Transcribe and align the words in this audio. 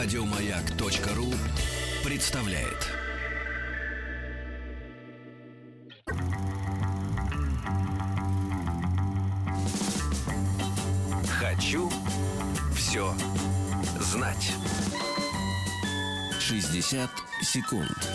Радиомаяк.ру 0.00 1.34
представляет. 2.04 2.86
Хочу 11.40 11.90
все 12.76 13.12
знать. 13.98 14.52
60 16.38 17.10
секунд. 17.42 18.08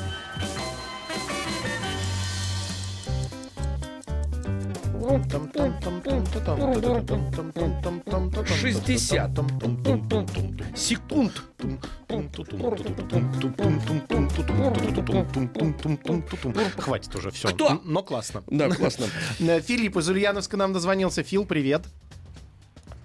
Шестьдесят 8.45 9.31
секунд. 10.75 11.43
Хватит 16.77 17.15
уже, 17.15 17.31
все. 17.31 17.49
Кто? 17.49 17.81
Но 17.83 18.01
классно. 18.01 18.43
Да, 18.47 18.69
классно. 18.69 19.05
Филипп 19.37 19.97
из 19.97 20.09
Ульяновска 20.09 20.57
нам 20.57 20.73
дозвонился. 20.73 21.21
Фил, 21.21 21.45
привет. 21.45 21.83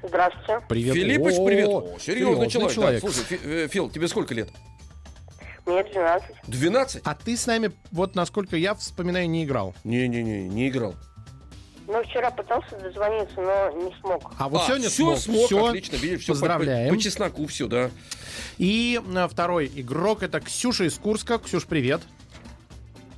Здравствуйте. 0.03 0.65
Привет. 0.69 0.95
Филиппыч, 0.95 1.37
привет. 1.45 1.69
О, 1.69 1.99
серьезный 2.01 2.49
человек. 2.49 2.75
человек. 2.75 3.01
Слушай, 3.01 3.41
э, 3.45 3.69
Фил, 3.69 3.91
тебе 3.91 4.09
сколько 4.09 4.33
лет? 4.33 4.49
Мне 5.67 5.85
12. 5.85 6.31
12? 6.47 7.03
А 7.05 7.15
ты 7.15 7.37
с 7.37 7.47
нами, 7.47 7.73
вот 7.93 8.15
насколько 8.15 8.57
я 8.57 8.75
вспоминаю, 8.75 9.29
не 9.29 9.45
играл. 9.45 9.75
Не-не-не, 9.85 10.49
не 10.49 10.69
играл. 10.69 10.95
Ну, 11.89 12.03
вчера 12.03 12.31
пытался 12.31 12.77
дозвониться, 12.77 13.41
но 13.41 13.71
не 13.71 13.95
смог. 14.01 14.31
А 14.39 14.49
вот 14.51 14.61
а, 14.61 14.67
сегодня 14.67 14.89
все 14.91 15.17
смог. 15.17 15.19
смог, 15.19 15.47
Всё. 15.47 15.67
отлично, 15.69 15.97
видишь, 15.97 16.21
все 16.21 16.33
Поздравляем. 16.33 16.91
По, 16.91 16.97
по 16.97 17.01
чесноку 17.03 17.47
все, 17.47 17.67
да. 17.67 17.91
И 18.59 19.01
э, 19.03 19.29
второй 19.29 19.73
игрок 19.75 20.23
это 20.23 20.39
Ксюша 20.41 20.85
из 20.85 20.99
Курска. 20.99 21.39
Ксюш, 21.39 21.65
привет. 21.65 22.03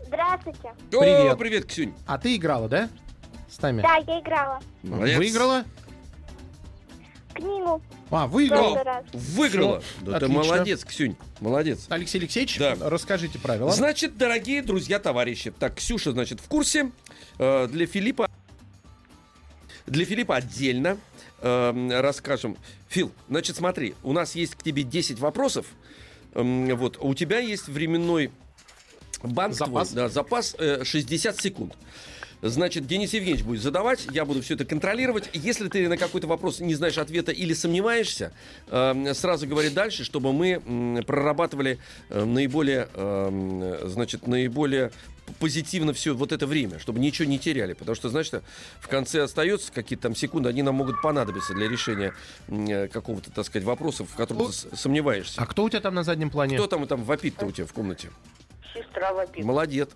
Здравствуйте. 0.06 0.68
О, 0.68 1.00
Привет. 1.00 1.38
привет, 1.38 1.66
Ксюнь. 1.66 1.94
А 2.06 2.16
ты 2.16 2.36
играла, 2.36 2.68
да? 2.68 2.88
С 3.48 3.60
нами? 3.60 3.82
Да, 3.82 3.96
я 4.06 4.20
играла. 4.20 4.60
Молодец. 4.84 5.18
Выиграла? 5.18 5.64
Книгу. 7.34 7.82
А, 8.10 8.26
выиграла. 8.28 9.04
Выиграла. 9.12 9.82
Да 10.02 10.20
ты 10.20 10.28
молодец, 10.28 10.84
Ксюнь, 10.84 11.16
молодец. 11.40 11.86
Алексей 11.88 12.18
Алексеевич, 12.18 12.58
Да. 12.58 12.76
расскажите 12.80 13.38
правила. 13.40 13.70
Значит, 13.72 14.16
дорогие 14.16 14.62
друзья, 14.62 14.98
товарищи, 15.00 15.50
так, 15.50 15.76
Ксюша, 15.76 16.12
значит, 16.12 16.40
в 16.40 16.46
курсе. 16.48 16.90
Э, 17.38 17.66
для 17.68 17.86
Филиппа... 17.86 18.29
Для 19.90 20.04
Филиппа 20.04 20.36
отдельно 20.36 20.98
э, 21.40 22.00
расскажем. 22.00 22.56
Фил, 22.88 23.10
значит, 23.28 23.56
смотри, 23.56 23.94
у 24.04 24.12
нас 24.12 24.36
есть 24.36 24.54
к 24.54 24.62
тебе 24.62 24.84
10 24.84 25.18
вопросов. 25.18 25.66
Эм, 26.34 26.76
вот, 26.76 26.96
у 27.00 27.12
тебя 27.14 27.40
есть 27.40 27.66
временной 27.66 28.30
банк 29.24 29.54
Запас. 29.54 29.88
твой, 29.88 30.04
да, 30.04 30.08
запас 30.08 30.54
э, 30.58 30.84
60 30.84 31.40
секунд. 31.40 31.76
Значит, 32.40 32.86
Денис 32.86 33.12
Евгеньевич 33.12 33.44
будет 33.44 33.62
задавать, 33.62 34.06
я 34.12 34.24
буду 34.24 34.40
все 34.42 34.54
это 34.54 34.64
контролировать. 34.64 35.28
Если 35.34 35.68
ты 35.68 35.88
на 35.88 35.96
какой-то 35.96 36.28
вопрос 36.28 36.60
не 36.60 36.74
знаешь 36.74 36.96
ответа 36.96 37.32
или 37.32 37.52
сомневаешься, 37.52 38.32
э, 38.68 39.12
сразу 39.14 39.48
говори 39.48 39.70
дальше, 39.70 40.04
чтобы 40.04 40.32
мы 40.32 41.02
прорабатывали 41.04 41.78
э, 42.10 42.24
наиболее, 42.24 42.88
э, 42.94 43.86
значит, 43.86 44.28
наиболее 44.28 44.92
позитивно 45.38 45.92
все 45.92 46.14
вот 46.14 46.32
это 46.32 46.46
время, 46.46 46.78
чтобы 46.78 46.98
ничего 46.98 47.28
не 47.28 47.38
теряли. 47.38 47.72
Потому 47.74 47.94
что, 47.94 48.08
значит, 48.08 48.42
в 48.80 48.88
конце 48.88 49.22
остается 49.22 49.72
какие-то 49.72 50.04
там 50.04 50.14
секунды, 50.16 50.48
они 50.48 50.62
нам 50.62 50.74
могут 50.74 51.00
понадобиться 51.02 51.54
для 51.54 51.68
решения 51.68 52.14
э, 52.48 52.88
какого-то, 52.88 53.30
так 53.30 53.46
сказать, 53.46 53.64
вопроса, 53.64 54.04
в 54.04 54.14
котором 54.14 54.46
ты 54.50 54.76
сомневаешься. 54.76 55.40
А 55.40 55.46
кто 55.46 55.64
у 55.64 55.68
тебя 55.70 55.80
там 55.80 55.94
на 55.94 56.02
заднем 56.04 56.30
плане? 56.30 56.56
Кто 56.56 56.66
там, 56.66 56.86
там 56.86 57.04
вопит-то 57.04 57.46
у 57.46 57.52
тебя 57.52 57.66
в 57.66 57.72
комнате? 57.72 58.10
Сестра 58.74 59.12
вопит. 59.12 59.44
Молодец. 59.44 59.90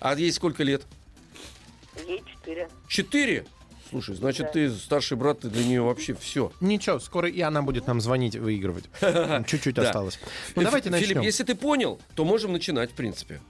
А 0.00 0.14
ей 0.14 0.32
сколько 0.32 0.62
лет? 0.62 0.82
Ей 2.06 2.22
4. 2.44 2.68
Четыре? 2.88 3.46
Слушай, 3.88 4.16
значит, 4.16 4.46
Да. 4.46 4.52
ты 4.52 4.70
старший 4.70 5.16
брат, 5.16 5.40
ты 5.40 5.48
для 5.48 5.64
нее 5.64 5.80
вообще 5.80 6.14
все. 6.14 6.52
Ничего, 6.60 6.98
скоро 6.98 7.28
и 7.28 7.40
она 7.40 7.62
будет 7.62 7.86
нам 7.86 8.00
звонить, 8.00 8.34
выигрывать. 8.34 8.84
Чуть-чуть 9.46 9.78
осталось. 9.78 10.18
Ну 10.56 10.62
давайте 10.62 10.90
Филипп, 10.90 11.08
начнем. 11.08 11.22
если 11.22 11.44
ты 11.44 11.54
понял, 11.54 12.00
то 12.14 12.24
можем 12.24 12.52
начинать, 12.52 12.90
в 12.90 12.94
принципе. 12.94 13.40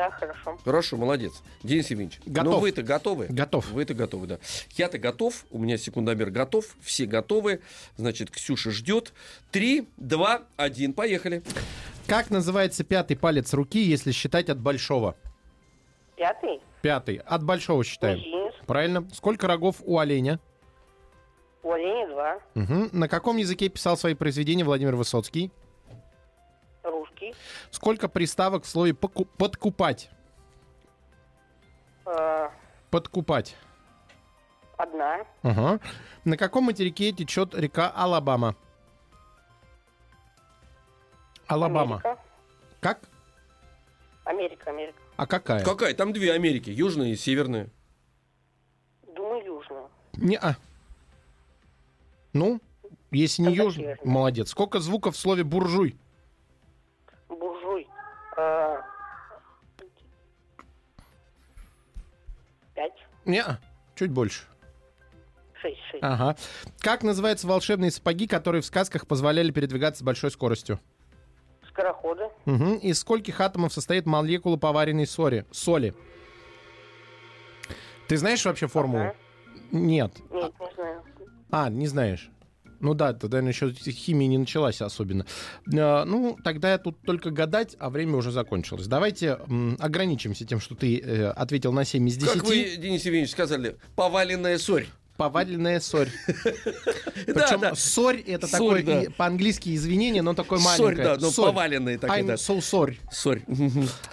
Да, 0.00 0.10
хорошо. 0.10 0.58
Хорошо, 0.64 0.96
молодец. 0.96 1.42
Денис 1.62 1.90
Евгеньевич, 1.90 2.20
Готов. 2.24 2.54
ну 2.54 2.60
вы-то 2.60 2.82
готовы? 2.82 3.26
Готов. 3.28 3.70
Вы-то 3.70 3.92
готовы, 3.92 4.26
да. 4.26 4.38
Я-то 4.70 4.96
готов, 4.96 5.44
у 5.50 5.58
меня 5.58 5.76
секундомер 5.76 6.30
готов, 6.30 6.64
все 6.80 7.04
готовы. 7.04 7.60
Значит, 7.98 8.30
Ксюша 8.30 8.70
ждет. 8.70 9.12
Три, 9.50 9.88
два, 9.98 10.44
один, 10.56 10.94
поехали. 10.94 11.42
Как 12.06 12.30
называется 12.30 12.82
пятый 12.82 13.14
палец 13.14 13.52
руки, 13.52 13.78
если 13.78 14.12
считать 14.12 14.48
от 14.48 14.58
большого? 14.58 15.16
Пятый. 16.16 16.62
Пятый. 16.80 17.16
От 17.16 17.44
большого 17.44 17.84
считаем. 17.84 18.20
Мизинец. 18.20 18.54
Правильно. 18.66 19.06
Сколько 19.12 19.48
рогов 19.48 19.76
у 19.84 19.98
оленя? 19.98 20.40
У 21.62 21.70
оленя 21.72 22.08
2. 22.08 22.38
Мгм. 22.54 22.88
На 22.92 23.06
каком 23.06 23.36
языке 23.36 23.68
писал 23.68 23.98
свои 23.98 24.14
произведения 24.14 24.64
Владимир 24.64 24.96
Высоцкий? 24.96 25.50
Сколько 27.70 28.08
приставок 28.08 28.64
в 28.64 28.68
слове 28.68 28.94
поку- 28.94 29.24
подкупать? 29.24 30.10
Э, 32.06 32.48
Подкупать. 32.90 33.56
одна. 34.76 35.24
Ага. 35.42 35.78
На 36.24 36.36
каком 36.36 36.64
материке 36.64 37.12
течет 37.12 37.54
река 37.54 37.90
Алабама? 37.90 38.56
Алабама. 41.46 41.96
Америка. 41.96 42.18
Как? 42.80 43.00
Америка, 44.24 44.70
Америка. 44.70 44.98
А 45.16 45.26
какая? 45.26 45.64
Какая? 45.64 45.94
Там 45.94 46.12
две 46.12 46.32
Америки, 46.32 46.70
южная 46.70 47.08
и 47.08 47.16
северная. 47.16 47.68
Думаю, 49.14 49.44
южная. 49.44 49.88
Не 50.14 50.36
а. 50.38 50.56
Ну, 52.32 52.60
если 53.10 53.42
не 53.42 53.48
Тогда 53.48 53.62
южный, 53.64 53.84
северная. 53.84 54.12
молодец. 54.12 54.50
Сколько 54.50 54.78
звуков 54.80 55.14
в 55.16 55.18
слове? 55.18 55.42
Буржуй. 55.44 55.96
Не, 63.30 63.44
чуть 63.94 64.10
больше. 64.10 64.42
Шесть, 65.60 65.80
шесть. 65.90 66.02
Ага. 66.02 66.36
Как 66.80 67.04
называются 67.04 67.46
волшебные 67.46 67.92
сапоги, 67.92 68.26
которые 68.26 68.60
в 68.60 68.66
сказках 68.66 69.06
позволяли 69.06 69.52
передвигаться 69.52 70.00
с 70.00 70.02
большой 70.02 70.32
скоростью? 70.32 70.80
Скороходы. 71.68 72.24
Угу. 72.46 72.78
Из 72.82 72.98
скольких 72.98 73.40
атомов 73.40 73.72
состоит 73.72 74.06
молекула 74.06 74.56
поваренной 74.56 75.06
соли? 75.06 75.46
Соли. 75.52 75.94
Ты 78.08 78.16
знаешь 78.16 78.44
вообще 78.44 78.66
формулу? 78.66 79.02
Ага. 79.02 79.14
Нет. 79.70 80.12
Нет, 80.30 80.52
не 80.58 80.74
знаю. 80.74 81.04
А, 81.52 81.68
не 81.68 81.86
знаешь. 81.86 82.30
Ну 82.80 82.94
да, 82.94 83.12
тогда 83.12 83.38
еще 83.40 83.72
химия 83.72 84.26
не 84.28 84.38
началась 84.38 84.80
особенно. 84.80 85.26
Э, 85.72 86.04
ну, 86.04 86.36
тогда 86.42 86.72
я 86.72 86.78
тут 86.78 87.00
только 87.02 87.30
гадать, 87.30 87.76
а 87.78 87.90
время 87.90 88.16
уже 88.16 88.30
закончилось. 88.30 88.86
Давайте 88.86 89.38
ограничимся 89.78 90.44
тем, 90.46 90.60
что 90.60 90.74
ты 90.74 90.98
э, 90.98 91.30
ответил 91.30 91.72
на 91.72 91.84
7 91.84 92.08
из 92.08 92.16
10. 92.16 92.32
Как 92.32 92.44
вы, 92.44 92.76
Денис 92.76 93.04
Евгеньевич, 93.04 93.30
сказали, 93.30 93.76
поваленная 93.94 94.58
сорь. 94.58 94.86
Поваленная 95.20 95.80
сорь. 95.80 96.08
Причем 97.26 97.76
сорь 97.76 98.20
это 98.20 98.46
Сорь, 98.46 98.82
такое 98.82 99.10
по-английски 99.10 99.76
извинение, 99.76 100.22
но 100.22 100.32
такое 100.32 100.58
Сорь, 100.60 100.94
маленькое. 100.94 101.08
да, 101.08 101.16
но 101.20 101.30
Сорь. 101.30 101.50
поваленная 101.50 101.98
такая, 101.98 102.22
I'm 102.22 102.34
so 102.36 102.56
sorry. 102.60 102.96
Сорь. 103.12 103.42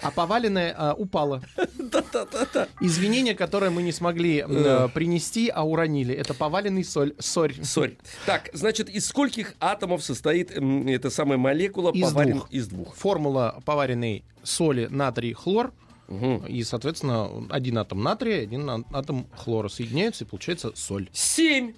А 0.02 0.10
поваленная 0.10 0.74
а, 0.76 0.92
упала. 0.92 1.42
Да-да-да-да. 1.78 2.68
Извинение, 2.82 3.34
которое 3.34 3.70
мы 3.70 3.80
не 3.82 3.92
смогли 3.92 4.44
э, 4.46 4.88
принести, 4.92 5.48
а 5.48 5.66
уронили. 5.66 6.14
Это 6.14 6.34
поваленный 6.34 6.84
соль. 6.84 7.14
Сорь. 7.18 7.54
Сорь. 7.62 7.96
Так, 8.26 8.50
значит, 8.52 8.90
из 8.90 9.06
скольких 9.06 9.54
атомов 9.60 10.04
состоит 10.04 10.50
эта 10.50 11.08
самая 11.08 11.38
молекула 11.38 11.90
Из 11.92 12.12
двух. 12.12 12.50
Из 12.50 12.66
двух. 12.66 12.94
Формула 12.94 13.62
поваренной 13.64 14.24
соли 14.42 14.88
натрий 14.90 15.32
хлор. 15.32 15.72
Мгм. 16.08 16.46
И, 16.46 16.62
соответственно, 16.64 17.46
один 17.50 17.78
атом 17.78 18.02
натрия, 18.02 18.42
один 18.42 18.68
а- 18.68 18.82
атом 18.92 19.26
хлора 19.36 19.68
соединяются, 19.68 20.24
и 20.24 20.26
получается 20.26 20.72
соль. 20.74 21.08
Семь. 21.12 21.74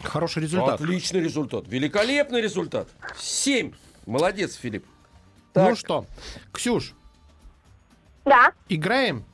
Хороший 0.00 0.42
результат. 0.42 0.80
Отличный 0.80 1.20
результат. 1.20 1.64
Великолепный 1.66 2.40
результат. 2.40 2.88
Семь. 3.18 3.72
Молодец, 4.06 4.54
Филипп. 4.54 4.84
Ну 5.56 5.66
Так. 5.66 5.78
что, 5.78 6.06
Ксюш, 6.52 6.94
Да, 8.24 8.52
играем? 8.68 9.24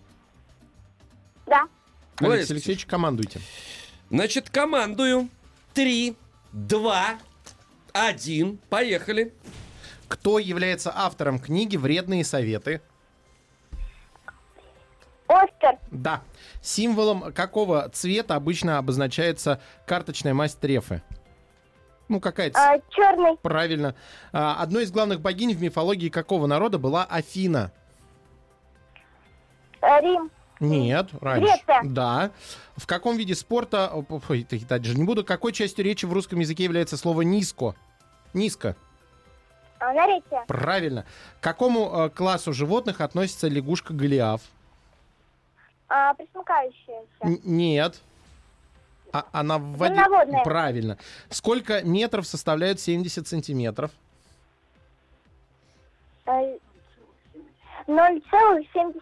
да. 1.46 1.66
Молодец, 2.20 2.42
Алексей 2.50 2.54
Алексеевич, 2.54 2.86
командуйте. 2.86 3.40
Значит, 4.10 4.50
командую. 4.50 5.28
Три, 5.74 6.16
два, 6.52 7.18
один. 7.92 8.58
Поехали. 8.68 9.32
Кто 10.08 10.38
является 10.38 10.92
автором 10.94 11.38
книги 11.38 11.76
«Вредные 11.76 12.24
советы»? 12.24 12.80
Оскар. 15.30 15.78
Да. 15.90 16.22
Символом 16.60 17.32
какого 17.32 17.88
цвета 17.90 18.34
обычно 18.34 18.78
обозначается 18.78 19.60
карточная 19.86 20.34
масть 20.34 20.58
трефы? 20.58 21.02
Ну, 22.08 22.18
какая-то... 22.20 22.58
А, 22.58 22.80
черный. 22.90 23.36
Правильно. 23.40 23.94
А, 24.32 24.60
одной 24.60 24.82
из 24.82 24.90
главных 24.90 25.20
богинь 25.20 25.54
в 25.54 25.62
мифологии 25.62 26.08
какого 26.08 26.48
народа 26.48 26.78
была 26.78 27.04
Афина? 27.04 27.70
А, 29.80 30.00
Рим. 30.00 30.30
Нет, 30.58 31.08
раньше. 31.20 31.46
Греция. 31.46 31.82
Да. 31.84 32.30
В 32.76 32.86
каком 32.86 33.16
виде 33.16 33.36
спорта... 33.36 33.92
Ой, 34.28 34.46
даже 34.68 34.98
не 34.98 35.04
буду. 35.04 35.24
Какой 35.24 35.52
частью 35.52 35.84
речи 35.84 36.04
в 36.04 36.12
русском 36.12 36.40
языке 36.40 36.64
является 36.64 36.96
слово 36.96 37.22
«низко»? 37.22 37.76
Низко. 38.34 38.76
А, 39.78 39.92
наречие. 39.92 40.44
Правильно. 40.46 41.06
К 41.40 41.44
какому 41.44 41.90
э, 41.92 42.10
классу 42.10 42.52
животных 42.52 43.00
относится 43.00 43.48
лягушка 43.48 43.94
Голиаф? 43.94 44.42
А, 45.92 46.14
присмыкающаяся. 46.14 47.06
Н- 47.20 47.40
нет. 47.44 48.00
А, 49.12 49.26
она 49.32 49.58
в 49.58 49.76
воде... 49.76 49.96
Земноводная. 49.96 50.44
Правильно. 50.44 50.98
Сколько 51.30 51.82
метров 51.82 52.26
составляют 52.28 52.78
70 52.78 53.26
сантиметров? 53.26 53.90
А, 56.26 56.40
0,7. 57.88 59.00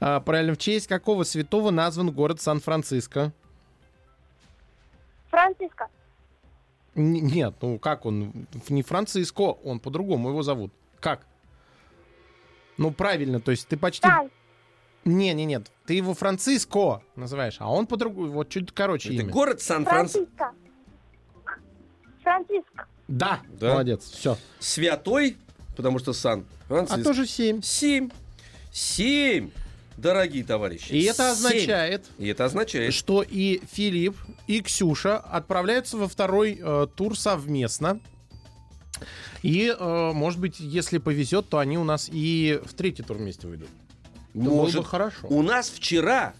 А, 0.00 0.20
правильно. 0.20 0.54
В 0.54 0.58
честь 0.58 0.86
какого 0.86 1.24
святого 1.24 1.70
назван 1.70 2.10
город 2.10 2.40
Сан-Франциско? 2.40 3.32
Франциско. 5.30 5.88
Н- 6.94 7.12
Нет, 7.26 7.54
ну 7.60 7.78
как 7.78 8.06
он? 8.06 8.46
Не 8.70 8.82
Франциско, 8.82 9.42
он 9.62 9.78
по-другому 9.78 10.30
его 10.30 10.42
зовут. 10.42 10.72
Как? 11.00 11.26
Ну 12.78 12.92
правильно, 12.92 13.40
то 13.40 13.50
есть 13.50 13.68
ты 13.68 13.76
почти... 13.76 14.08
Франц. 14.08 14.30
Не, 15.08 15.32
не, 15.34 15.44
нет, 15.46 15.70
ты 15.86 15.94
его 15.94 16.12
Франциско 16.14 17.02
называешь, 17.16 17.56
а 17.60 17.70
он 17.72 17.86
по-другому, 17.86 18.30
вот 18.32 18.48
чуть 18.50 18.72
короче 18.72 19.08
Это 19.14 19.22
имя. 19.22 19.32
город 19.32 19.60
Сан-Франциско. 19.62 20.26
Франциско. 20.36 20.54
Франциск. 22.22 22.88
Да, 23.08 23.40
Да. 23.58 23.70
молодец, 23.72 24.04
все. 24.10 24.36
Святой, 24.58 25.36
потому 25.76 25.98
что 25.98 26.12
Сан. 26.12 26.44
А 26.68 27.02
тоже 27.02 27.26
7. 27.26 27.62
Семь. 27.62 28.10
Семь. 28.70 29.50
Дорогие 29.96 30.44
товарищи. 30.44 30.92
И 30.92 31.02
это 31.04 31.22
Семь. 31.22 31.32
означает, 31.32 32.06
И 32.18 32.28
это 32.28 32.44
означает, 32.44 32.92
что 32.94 33.22
и 33.22 33.60
Филипп, 33.72 34.16
и 34.46 34.60
Ксюша 34.60 35.16
отправляются 35.18 35.96
во 35.96 36.06
второй 36.06 36.58
э, 36.62 36.86
тур 36.94 37.18
совместно. 37.18 37.98
И, 39.42 39.74
э, 39.76 40.12
может 40.12 40.38
быть, 40.38 40.60
если 40.60 40.98
повезет, 40.98 41.48
то 41.48 41.58
они 41.58 41.78
у 41.78 41.84
нас 41.84 42.08
и 42.12 42.60
в 42.64 42.74
третий 42.74 43.02
тур 43.02 43.16
вместе 43.16 43.46
выйдут. 43.48 43.68
Может, 44.34 44.82
бы 44.82 44.84
хорошо. 44.84 45.26
у 45.28 45.42
нас 45.42 45.70
вчера 45.70 46.34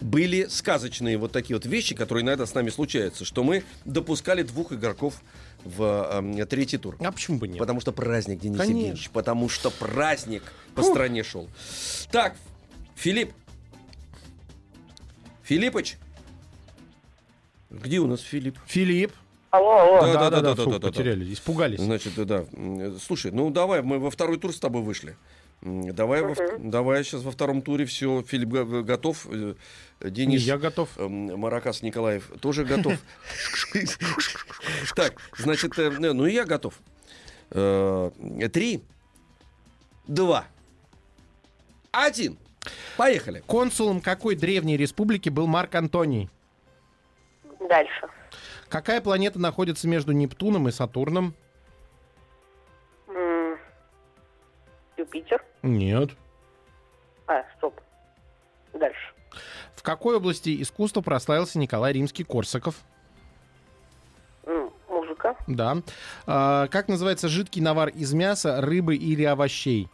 были 0.00 0.46
сказочные 0.46 1.18
вот 1.18 1.32
такие 1.32 1.56
вот 1.56 1.66
вещи, 1.66 1.94
которые 1.94 2.22
иногда 2.22 2.46
с 2.46 2.54
нами 2.54 2.70
случаются, 2.70 3.24
что 3.24 3.42
мы 3.42 3.64
допускали 3.84 4.42
двух 4.42 4.72
игроков 4.72 5.20
в 5.64 5.82
эм, 6.12 6.46
третий 6.46 6.78
тур. 6.78 6.96
А 7.00 7.10
почему 7.10 7.38
бы 7.38 7.48
нет? 7.48 7.58
Потому 7.58 7.80
что 7.80 7.92
праздник, 7.92 8.40
Денис 8.40 8.58
Конечно. 8.58 8.76
Евгеньевич. 8.76 9.10
Потому 9.10 9.48
что 9.48 9.70
праздник 9.70 10.42
по 10.74 10.82
стране 10.82 11.24
шел. 11.24 11.48
Так, 12.12 12.36
Филипп. 12.94 13.32
Филиппыч. 15.42 15.96
Где 17.70 17.98
у 17.98 18.06
нас 18.06 18.20
Филипп? 18.20 18.58
Филипп. 18.66 19.12
Алло, 19.50 19.78
алло. 19.78 20.00
Да, 20.00 20.30
да, 20.30 20.30
да, 20.30 20.54
да, 20.54 20.54
фу, 20.54 20.70
да, 20.70 20.72
да, 20.72 20.78
да. 20.78 20.88
потеряли, 20.88 21.32
испугались. 21.32 21.80
Значит, 21.80 22.14
да. 22.26 22.44
М, 22.52 22.98
Слушай, 23.00 23.32
ну 23.32 23.50
давай, 23.50 23.82
мы 23.82 23.98
во 23.98 24.10
второй 24.10 24.38
тур 24.38 24.52
с 24.54 24.58
тобой 24.58 24.82
вышли. 24.82 25.16
Давай, 25.92 26.22
во 26.22 26.34
в- 26.34 26.58
давай 26.70 27.04
сейчас 27.04 27.22
во 27.22 27.30
втором 27.30 27.62
туре 27.62 27.84
все. 27.84 28.22
Филипп 28.22 28.48
го- 28.48 28.82
готов. 28.82 29.26
э, 29.30 29.54
И 30.02 30.10
Денис 30.10 30.42
я 30.42 30.56
готов. 30.58 30.88
эм, 30.98 31.38
Маракас 31.38 31.82
Николаев 31.82 32.30
тоже 32.40 32.64
готов. 32.64 32.94
Так, 34.96 35.14
значит, 35.36 35.78
э, 35.78 35.90
ну 35.90 36.26
и 36.26 36.32
я 36.32 36.44
готов. 36.44 36.74
Э, 37.50 38.10
Три, 38.52 38.82
два, 40.06 40.46
один. 41.90 42.38
Поехали. 42.96 43.42
Консулом 43.46 44.00
какой 44.00 44.36
древней 44.36 44.76
республики 44.76 45.28
был 45.28 45.46
Марк 45.46 45.74
Антоний? 45.74 46.28
Дальше. 47.68 48.08
Какая 48.68 49.00
планета 49.00 49.38
находится 49.38 49.88
между 49.88 50.12
Нептуном 50.12 50.68
и 50.68 50.72
Сатурном? 50.72 51.34
Юпитер. 55.08 55.42
Нет. 55.62 56.10
А, 57.26 57.42
стоп. 57.56 57.80
Дальше. 58.74 59.12
В 59.74 59.82
какой 59.82 60.16
области 60.16 60.60
искусства 60.60 61.00
прославился 61.00 61.58
Николай 61.58 61.92
Римский-Корсаков? 61.92 62.74
Музыка. 64.88 65.36
Да. 65.46 65.78
А, 66.26 66.66
как 66.68 66.88
называется 66.88 67.28
жидкий 67.28 67.62
навар 67.62 67.88
из 67.88 68.12
мяса, 68.12 68.60
рыбы 68.60 68.96
или 68.96 69.24
овощей? 69.24 69.88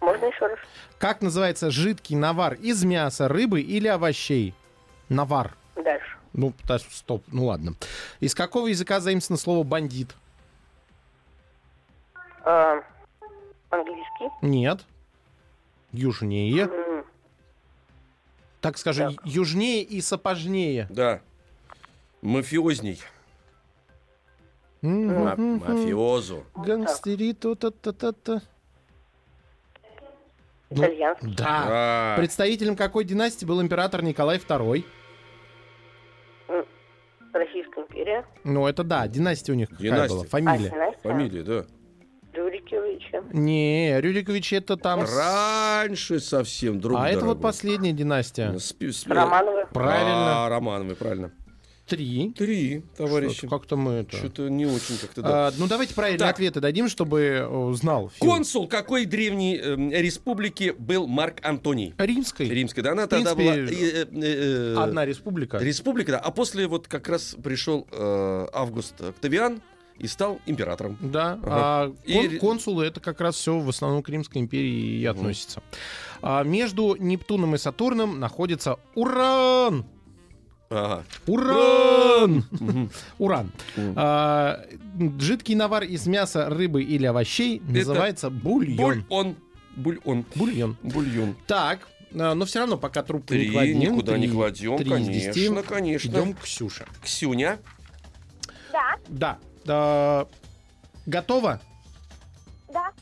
Можно 0.00 0.26
еще 0.26 0.46
раз? 0.46 0.58
Как 0.98 1.20
называется 1.20 1.70
жидкий 1.70 2.16
навар 2.16 2.54
из 2.54 2.84
мяса, 2.84 3.28
рыбы 3.28 3.60
или 3.60 3.88
овощей? 3.88 4.54
Навар. 5.08 5.54
Дальше. 5.76 6.16
Ну, 6.32 6.54
стоп, 6.90 7.24
ну 7.28 7.46
ладно. 7.46 7.74
Из 8.20 8.34
какого 8.34 8.68
языка 8.68 9.00
заимствовано 9.00 9.40
слово 9.40 9.64
бандит? 9.64 10.14
А, 12.44 12.82
английский. 13.70 14.28
Нет. 14.42 14.84
Южнее. 15.92 16.62
М, 16.64 17.04
Так 18.60 18.76
скажи, 18.78 19.16
южнее 19.24 19.82
и 19.82 20.00
сапожнее. 20.00 20.86
Да. 20.90 21.20
Мафиозней. 22.22 23.00
Мгм. 24.82 25.24
Ма- 25.24 25.36
Мафиозу. 25.36 26.44
Гангстери, 26.54 27.32
то-то-то-то-то. 27.32 28.42
Ну, 30.70 30.82
Итальянский. 30.84 31.34
Да. 31.34 31.64
А, 31.68 32.16
Представителем 32.16 32.76
какой 32.76 33.04
династии 33.04 33.44
был 33.44 33.60
император 33.60 34.02
Николай 34.02 34.38
II? 34.38 34.84
М, 36.48 36.64
Российская 37.32 37.80
империя. 37.82 38.24
Ну, 38.44 38.66
это 38.66 38.84
да, 38.84 39.08
династия 39.08 39.52
у 39.52 39.56
них 39.56 39.68
какая 39.70 39.82
Династия. 39.84 40.14
была? 40.16 40.24
А, 40.24 40.28
Фамилия. 40.28 40.70
династия? 40.70 41.00
Фамилия, 41.02 41.42
да. 41.42 41.66
Рюриковича. 42.70 43.22
Не, 43.32 44.00
Рюрикович 44.00 44.52
это 44.52 44.76
там... 44.76 45.04
Раньше 45.04 46.20
совсем 46.20 46.80
друг 46.80 46.98
А 46.98 47.08
это 47.08 47.24
вот 47.24 47.40
последняя 47.40 47.92
династия. 47.92 48.58
Спи- 48.58 48.92
спи- 48.92 49.12
Романовы. 49.12 49.66
Правильно. 49.72 50.46
А, 50.46 50.48
Романовы, 50.48 50.94
правильно. 50.94 51.32
Три. 51.86 52.32
Три, 52.38 52.84
товарищи. 52.96 53.48
Как-то 53.48 53.74
мы 53.74 53.92
это... 53.94 54.16
Что-то 54.16 54.48
не 54.48 54.64
очень 54.64 54.96
как-то, 55.00 55.22
да. 55.22 55.48
А, 55.48 55.52
ну, 55.58 55.66
давайте 55.66 55.92
правильные 55.92 56.20
Так. 56.20 56.30
ответы 56.34 56.60
дадим, 56.60 56.88
чтобы 56.88 57.20
э, 57.42 57.72
знал. 57.74 58.12
Фил. 58.14 58.30
Консул 58.30 58.68
какой 58.68 59.06
древней 59.06 59.58
эм, 59.58 59.90
республики 59.90 60.72
был 60.78 61.08
Марк 61.08 61.44
Антоний? 61.44 61.92
Римской. 61.98 62.48
Римской, 62.48 62.84
да, 62.84 62.92
она 62.92 63.06
В 63.06 63.08
тогда 63.08 63.34
была... 63.34 63.54
принципе, 63.54 63.86
э, 63.86 64.04
э, 64.04 64.74
э, 64.74 64.76
Одна 64.78 65.04
республика. 65.04 65.58
Республика, 65.58 66.12
да. 66.12 66.18
А 66.20 66.30
после 66.30 66.68
вот 66.68 66.86
как 66.86 67.08
раз 67.08 67.36
пришел 67.42 67.88
э, 67.90 68.46
Август 68.52 69.00
Октавиан 69.00 69.60
и 70.00 70.06
стал 70.06 70.40
императором. 70.46 70.96
Да, 71.00 71.38
Ага. 71.42 71.46
а 71.50 71.92
И 72.04 72.12
кон- 72.14 72.28
ре- 72.30 72.38
консулы 72.38 72.84
это 72.86 73.00
как 73.00 73.20
раз 73.20 73.36
все 73.36 73.58
в 73.58 73.68
основном 73.68 74.02
к 74.02 74.08
Римской 74.08 74.40
империи 74.40 74.98
и 75.00 75.06
относится. 75.06 75.62
А 76.22 76.42
между 76.42 76.96
Нептуном 76.96 77.54
и 77.54 77.58
Сатурном 77.58 78.18
находится 78.18 78.76
Уран. 78.94 79.84
Ага. 80.72 81.04
Уран! 81.26 82.44
Уран. 83.18 83.50
А, 83.96 84.64
жидкий 85.18 85.54
навар 85.56 85.82
из 85.84 86.06
мяса, 86.06 86.48
рыбы 86.48 86.82
или 86.82 87.06
овощей 87.06 87.60
называется 87.60 88.30
бульон. 88.30 89.04
Бульон. 89.08 89.36
Бульон. 89.76 90.24
Бульон. 90.36 90.76
Бульон. 90.82 91.36
Так, 91.48 91.88
а, 92.14 92.34
но 92.34 92.44
все 92.44 92.60
равно 92.60 92.76
пока 92.78 93.02
трубку 93.02 93.28
Три, 93.28 93.46
не 93.46 93.52
кладем. 93.52 93.78
никуда 93.80 94.16
не 94.18 94.26
Три- 94.26 94.36
кладем, 94.36 94.76
три 94.78 94.90
конечно, 94.90 95.62
конечно. 95.62 96.08
Идем 96.08 96.34
к 96.34 96.40
Ксюше. 96.42 96.86
Ксюня. 97.02 97.58
Да, 98.72 98.96
Да. 99.08 99.38
А, 99.70 100.28
готово? 101.06 101.60
да. 102.72 102.92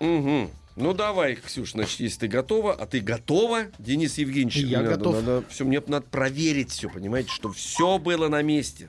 Угу. 0.00 0.50
Ну 0.76 0.92
давай, 0.92 1.36
Ксюш, 1.36 1.72
значит, 1.72 2.00
если 2.00 2.20
ты 2.20 2.28
готова, 2.28 2.72
а 2.72 2.86
ты 2.86 3.00
готова, 3.00 3.66
Денис 3.78 4.18
Евгеньевич. 4.18 4.56
Я 4.56 4.80
мне 4.80 4.88
готов. 4.88 5.14
Надо, 5.14 5.26
надо, 5.34 5.46
все, 5.48 5.64
мне 5.64 5.80
надо 5.86 6.06
проверить 6.06 6.72
все, 6.72 6.88
понимаете, 6.88 7.30
что 7.30 7.52
все 7.52 7.98
было 7.98 8.28
на 8.28 8.42
месте. 8.42 8.88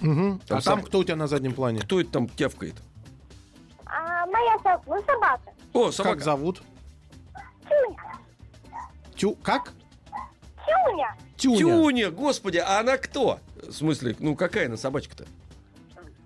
Мгм. 0.00 0.40
Там 0.46 0.58
а 0.58 0.60
сам- 0.62 0.78
там 0.78 0.86
кто 0.86 1.00
у 1.00 1.04
тебя 1.04 1.16
на 1.16 1.26
заднем 1.26 1.52
плане? 1.52 1.80
Кто 1.80 2.00
это 2.00 2.10
там 2.10 2.28
тявкает? 2.28 2.74
А, 3.84 4.24
моя 4.26 4.58
со- 4.62 4.80
ну, 4.86 5.02
собака. 5.04 5.52
О, 5.74 5.90
собака. 5.90 6.16
Как 6.16 6.24
зовут? 6.24 6.62
Тюня. 7.68 8.18
Тю... 9.16 9.34
Как? 9.42 9.74
Тюня. 10.66 11.16
Тюня. 11.36 11.58
Тюня, 11.58 12.10
господи, 12.10 12.56
а 12.56 12.80
она 12.80 12.96
кто? 12.96 13.40
В 13.56 13.72
смысле, 13.72 14.16
ну 14.18 14.34
какая 14.34 14.66
она 14.66 14.78
собачка-то? 14.78 15.26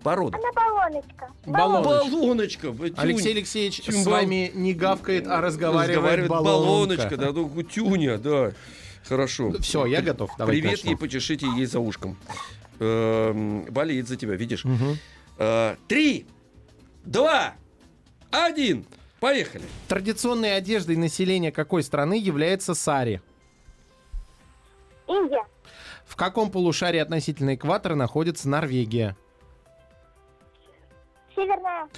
Порода. 0.05 0.37
Она 0.39 0.53
баллоночка. 0.53 1.29
Баллоночка. 1.47 2.71
Баллоночка. 2.73 3.01
Алексей 3.01 3.33
Алексеевич 3.33 3.81
Тюнь 3.81 4.03
с 4.03 4.07
вами 4.07 4.53
не 4.55 4.75
гавкает, 4.75 5.27
а 5.27 5.41
разговаривает, 5.41 6.29
баллоночка. 6.29 7.17
Да, 7.17 7.33
ну, 7.33 7.63
тюня, 7.63 8.19
да. 8.19 8.53
Хорошо. 9.09 9.53
Все, 9.61 9.87
я 9.87 10.03
готов. 10.03 10.31
Давайте 10.39 10.61
Привет 10.61 10.77
начнем. 10.79 10.91
ей, 10.93 10.97
почешите 10.99 11.47
ей 11.57 11.65
за 11.65 11.81
ушком. 11.81 12.17
эм, 12.81 13.65
болеет 13.71 14.07
за 14.07 14.17
тебя, 14.17 14.35
видишь. 14.35 14.65
Э, 15.39 15.77
Три, 15.89 16.27
два, 17.05 17.55
один. 18.31 18.85
Поехали. 19.21 19.65
Традиционной 19.89 20.57
одеждой 20.57 20.97
населения 20.97 21.51
какой 21.51 21.83
страны 21.83 22.19
является 22.19 22.75
сари? 22.75 23.23
Индия. 25.09 25.45
В 26.07 26.15
каком 26.17 26.51
полушарии 26.51 27.01
относительно 27.01 27.55
экватора 27.55 27.95
находится 27.95 28.49
Норвегия? 28.51 29.17
Северная. 31.35 31.89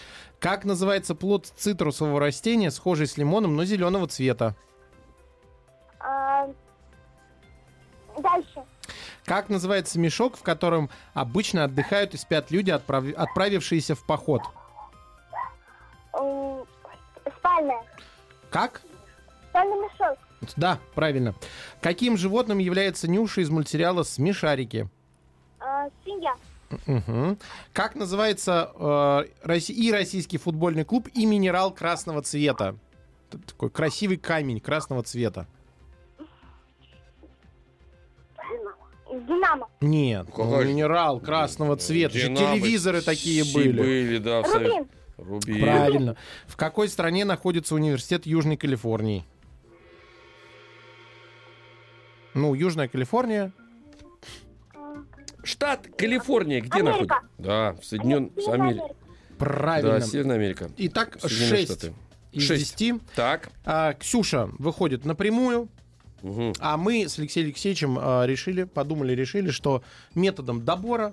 Как 0.40 0.64
называется 0.64 1.14
плод 1.14 1.46
цитрусового 1.46 2.20
растения, 2.20 2.70
схожий 2.70 3.06
с 3.06 3.16
лимоном, 3.16 3.56
но 3.56 3.64
зеленого 3.64 4.06
цвета? 4.08 4.54
А, 6.00 6.48
Дальше. 8.18 8.64
Как 9.24 9.48
называется 9.48 9.98
мешок, 9.98 10.36
в 10.36 10.42
котором 10.42 10.88
обычно 11.12 11.64
отдыхают 11.64 12.14
и 12.14 12.16
спят 12.16 12.50
люди, 12.50 12.70
отправ- 12.70 13.12
отправившиеся 13.12 13.94
в 13.94 14.06
поход? 14.06 14.42
Спальная. 17.38 17.82
Как? 18.50 18.82
Спальный 19.50 19.76
мешок. 19.76 20.18
Да, 20.56 20.78
правильно. 20.94 21.34
Каким 21.80 22.16
животным 22.16 22.58
является 22.58 23.08
Нюша 23.08 23.40
из 23.40 23.50
мультсериала 23.50 24.02
«Смешарики»? 24.04 24.88
А, 25.58 25.88
Свинья. 26.04 26.34
Мгм. 26.86 27.38
Как 27.72 27.94
называется 27.94 28.72
э, 28.74 29.60
и 29.68 29.92
российский 29.92 30.38
футбольный 30.38 30.84
клуб, 30.84 31.08
и 31.14 31.26
минерал 31.26 31.72
красного 31.72 32.22
цвета? 32.22 32.76
Это 33.30 33.38
такой 33.46 33.70
красивый 33.70 34.16
камень 34.16 34.60
красного 34.60 35.02
цвета. 35.02 35.46
Динамо. 39.10 39.68
Нет, 39.80 40.26
Какой 40.26 40.64
ну, 40.64 40.70
минерал 40.70 41.20
красного 41.20 41.76
цвета. 41.76 42.18
Динамо 42.18 42.36
Телевизоры 42.36 43.00
такие 43.00 43.44
были. 43.54 43.78
были, 43.78 44.18
да, 44.18 44.42
Рубин. 44.42 44.88
Рубин. 45.16 45.60
Правильно. 45.62 46.16
В 46.46 46.56
какой 46.56 46.88
стране 46.88 47.24
находится 47.24 47.74
университет 47.74 48.26
Южной 48.26 48.56
Калифорнии? 48.56 49.24
Ну, 52.34 52.52
Южная 52.54 52.88
Калифорния. 52.88 53.52
Штат 55.46 55.86
Калифорния, 55.96 56.60
где 56.60 56.80
Америка. 56.80 56.90
находится? 56.90 57.20
Да, 57.38 57.72
в 57.80 57.84
Соединен... 57.84 58.30
Америка. 58.48 58.84
Правильно. 59.38 59.90
Да, 59.92 60.00
Северная 60.00 60.36
Америка. 60.36 60.70
Итак, 60.76 61.18
Соединенные 61.20 61.48
6 61.66 61.72
Штаты. 61.72 61.92
из 62.32 62.42
Шесть. 62.46 62.76
10. 62.78 63.02
Так. 63.14 63.50
А, 63.64 63.92
Ксюша 63.94 64.48
выходит 64.58 65.04
напрямую, 65.04 65.68
Мгм. 66.22 66.54
а 66.58 66.76
мы 66.76 67.08
с 67.08 67.18
Алексеем 67.18 67.46
Алексеевичем 67.46 67.98
а, 68.00 68.24
решили, 68.24 68.64
подумали, 68.64 69.12
решили, 69.12 69.50
что 69.50 69.82
методом 70.14 70.64
добора 70.64 71.12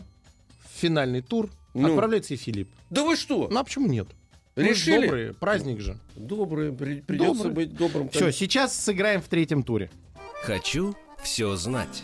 в 0.73 0.79
финальный 0.79 1.21
тур 1.21 1.49
Ну. 1.73 1.89
отправляется 1.89 2.33
и 2.33 2.37
Филипп. 2.37 2.69
Да 2.89 3.03
вы 3.03 3.15
что? 3.17 3.47
Ну 3.51 3.59
а 3.59 3.63
почему 3.63 3.87
нет? 3.87 4.07
Мы 4.55 4.63
Решили? 4.63 5.05
Добрые, 5.05 5.33
праздник 5.33 5.79
же. 5.81 5.97
Добрый, 6.15 6.71
при- 6.71 7.01
придется 7.01 7.43
Добрый. 7.45 7.53
быть 7.67 7.75
добрым. 7.75 8.09
Все, 8.09 8.31
сейчас 8.31 8.77
сыграем 8.79 9.21
в 9.21 9.27
третьем 9.27 9.63
туре. 9.63 9.89
Хочу 10.43 10.95
все 11.23 11.55
знать. 11.55 12.03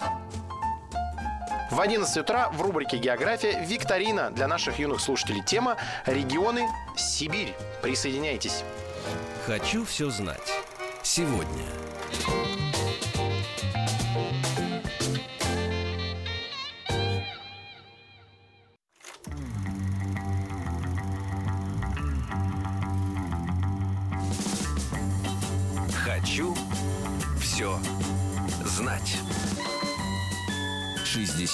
В 1.70 1.80
11 1.80 2.18
утра 2.18 2.50
в 2.50 2.62
рубрике 2.62 2.98
«География» 2.98 3.64
викторина 3.64 4.32
для 4.32 4.48
наших 4.48 4.80
юных 4.80 5.00
слушателей. 5.00 5.44
Тема 5.44 5.78
«Регионы 6.06 6.68
Сибирь». 6.96 7.54
Присоединяйтесь. 7.82 8.64
Хочу 9.46 9.86
все 9.86 10.10
знать. 10.10 10.52
Сегодня. 11.04 11.66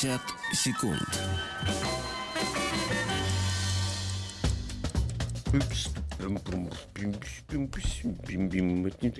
60 0.05 0.21
секунд. 0.53 1.01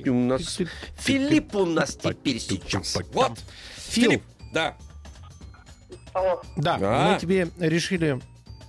У 0.08 0.14
нас 0.14 0.60
Филипп 0.98 1.56
у 1.56 1.66
нас 1.66 1.96
теперь 1.96 2.40
сейчас. 2.40 2.98
Вот. 3.12 3.40
Фил, 3.78 4.04
Филипп, 4.12 4.24
да. 4.54 4.76
Алло. 6.14 6.42
да, 6.56 6.78
Да. 6.78 7.12
мы 7.14 7.20
тебе 7.20 7.50
решили... 7.60 8.20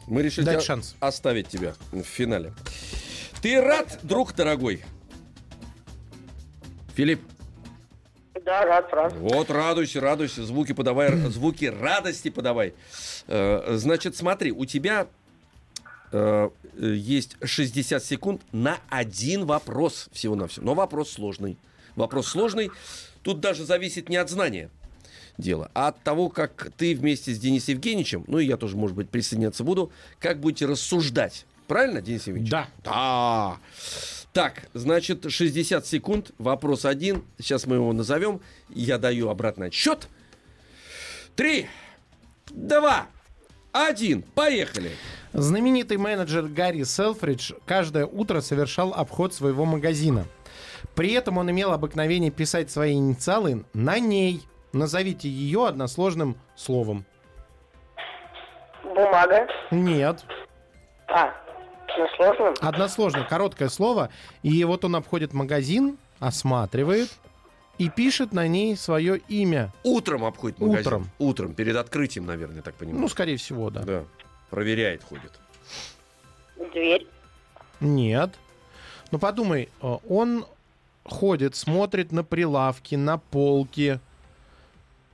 Мы 0.07 0.23
решили 0.23 0.45
Дать 0.45 0.63
шанс. 0.63 0.95
оставить 1.01 1.49
тебя 1.49 1.75
в 1.93 2.03
финале. 2.03 2.53
Ты 3.43 3.61
рад, 3.61 3.99
друг 4.03 4.35
дорогой? 4.35 4.85
Филипп, 6.95 7.21
Да, 8.47 8.65
рад, 8.65 8.93
рад. 8.93 9.13
вот 9.15 9.51
радуйся, 9.51 10.01
радуйся, 10.01 10.45
звуки 10.45 10.73
подавай, 10.73 11.11
звуки 11.31 11.65
радости 11.65 12.29
подавай. 12.31 12.75
Э, 13.27 13.75
Значит, 13.77 14.15
смотри, 14.17 14.53
у 14.53 14.65
тебя 14.65 15.09
э, 16.13 16.49
есть 16.79 17.37
60 17.43 18.05
секунд 18.05 18.43
на 18.53 18.79
один 18.89 19.47
вопрос 19.47 20.09
всего-навсего. 20.13 20.65
Но 20.65 20.75
вопрос 20.75 21.11
сложный. 21.11 21.59
Вопрос 21.97 22.29
сложный. 22.29 22.71
Тут 23.23 23.41
даже 23.41 23.65
зависит 23.65 24.09
не 24.09 24.17
от 24.17 24.31
знания 24.31 24.71
дела, 25.39 25.69
а 25.75 25.89
от 25.89 26.01
того, 26.05 26.29
как 26.29 26.71
ты 26.77 26.95
вместе 26.95 27.35
с 27.35 27.41
Денисом 27.41 27.75
Евгеньевичем, 27.75 28.25
ну 28.29 28.39
и 28.39 28.47
я 28.47 28.57
тоже, 28.57 28.77
может 28.77 28.97
быть, 28.97 29.11
присоединяться 29.11 29.65
буду, 29.65 29.91
как 30.21 30.39
будете 30.39 30.67
рассуждать. 30.67 31.47
Правильно, 31.67 32.01
Денис 32.01 32.29
Евгеньевич? 32.29 32.51
Да. 32.53 32.69
Да. 32.85 33.57
Так, 34.37 34.65
значит, 34.75 35.33
60 35.33 35.87
секунд, 35.87 36.31
вопрос 36.37 36.85
один. 36.85 37.25
Сейчас 37.39 37.65
мы 37.65 37.77
его 37.77 37.91
назовем. 37.95 38.43
Я 38.69 38.99
даю 38.99 39.31
обратный 39.31 39.69
отсчет. 39.69 40.09
Три, 41.35 41.69
два, 42.51 43.07
один. 43.73 44.21
Поехали. 44.21 44.91
Знаменитый 45.33 45.97
менеджер 45.97 46.49
Гарри 46.49 46.83
Селфридж 46.83 47.53
каждое 47.65 48.05
утро 48.05 48.43
совершал 48.43 48.93
обход 48.93 49.33
своего 49.33 49.65
магазина. 49.65 50.27
При 50.95 51.13
этом 51.13 51.39
он 51.39 51.51
имел 51.51 51.73
обыкновение 51.73 52.31
писать 52.31 52.71
свои 52.71 52.93
инициалы 52.93 53.65
на 53.73 53.99
ней. 53.99 54.43
Назовите 54.75 55.31
ее 55.31 55.67
односложным 55.67 56.37
словом. 56.57 57.07
Бумага. 58.85 59.47
Нет. 59.71 60.27
А, 61.09 61.33
ну 61.97 62.07
сложно. 62.17 62.55
Односложное, 62.61 63.25
короткое 63.25 63.69
слово. 63.69 64.11
И 64.43 64.63
вот 64.65 64.85
он 64.85 64.97
обходит 64.97 65.33
магазин, 65.33 65.99
осматривает 66.19 67.11
и 67.79 67.89
пишет 67.91 68.33
на 68.33 68.47
ней 68.49 68.77
свое 68.77 69.19
имя. 69.29 69.73
Утром 69.83 70.25
обходит 70.25 70.59
магазин. 70.59 70.81
Утром. 70.81 71.11
Утром, 71.19 71.55
перед 71.55 71.77
открытием, 71.77 72.27
наверное, 72.27 72.57
я 72.57 72.63
так 72.63 72.75
понимаю. 72.75 73.01
Ну, 73.01 73.09
скорее 73.09 73.37
всего, 73.37 73.71
да. 73.71 73.83
да. 73.83 74.05
Проверяет, 74.51 75.03
ходит. 75.03 75.33
Дверь. 76.73 77.07
Нет. 77.81 78.35
Ну, 79.11 79.19
подумай, 79.19 79.69
э, 79.83 79.97
он 80.09 80.47
ходит, 81.05 81.55
смотрит 81.55 82.13
на 82.13 82.25
прилавки, 82.25 82.95
на 82.95 83.19
полки, 83.19 84.01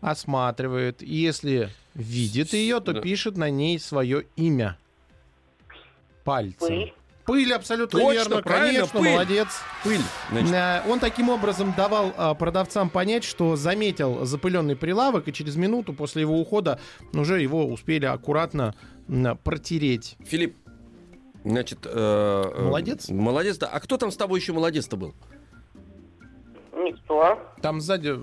осматривает. 0.00 1.02
И 1.02 1.14
если 1.14 1.70
видит 1.94 2.52
ее, 2.52 2.80
то 2.80 2.92
Да. 2.92 3.00
пишет 3.00 3.36
на 3.36 3.50
ней 3.50 3.78
свое 3.78 4.26
имя. 4.36 4.78
Пальцем. 6.24 6.56
Пыль. 6.68 6.94
Пыль, 7.24 7.52
абсолютно 7.54 8.00
Точно, 8.00 8.12
верно, 8.12 8.42
правильно, 8.42 8.72
конечно, 8.80 9.00
пыль. 9.00 9.10
молодец. 9.12 9.48
Пыль. 9.84 10.00
Значит, 10.30 10.52
Э, 10.52 10.82
Он 10.90 10.98
таким 10.98 11.28
образом 11.28 11.72
давал 11.76 12.12
а, 12.16 12.34
продавцам 12.34 12.90
понять, 12.90 13.22
что 13.22 13.54
заметил 13.54 14.24
запыленный 14.24 14.74
прилавок, 14.74 15.28
и 15.28 15.32
через 15.32 15.54
минуту 15.54 15.92
после 15.92 16.22
его 16.22 16.36
ухода 16.40 16.80
уже 17.14 17.40
его 17.40 17.64
успели 17.64 18.06
аккуратно 18.06 18.74
протереть. 19.44 20.16
Филипп, 20.24 20.56
значит... 21.44 21.86
э, 21.86 21.90
э, 21.92 22.62
Молодец. 22.64 23.08
Молодец, 23.08 23.56
да. 23.58 23.68
А 23.68 23.78
кто 23.78 23.98
там 23.98 24.10
с 24.10 24.16
тобой 24.16 24.40
еще 24.40 24.52
молодец-то 24.52 24.96
был? 24.96 25.14
Никто. 26.72 27.38
Там 27.60 27.80
сзади 27.80 28.18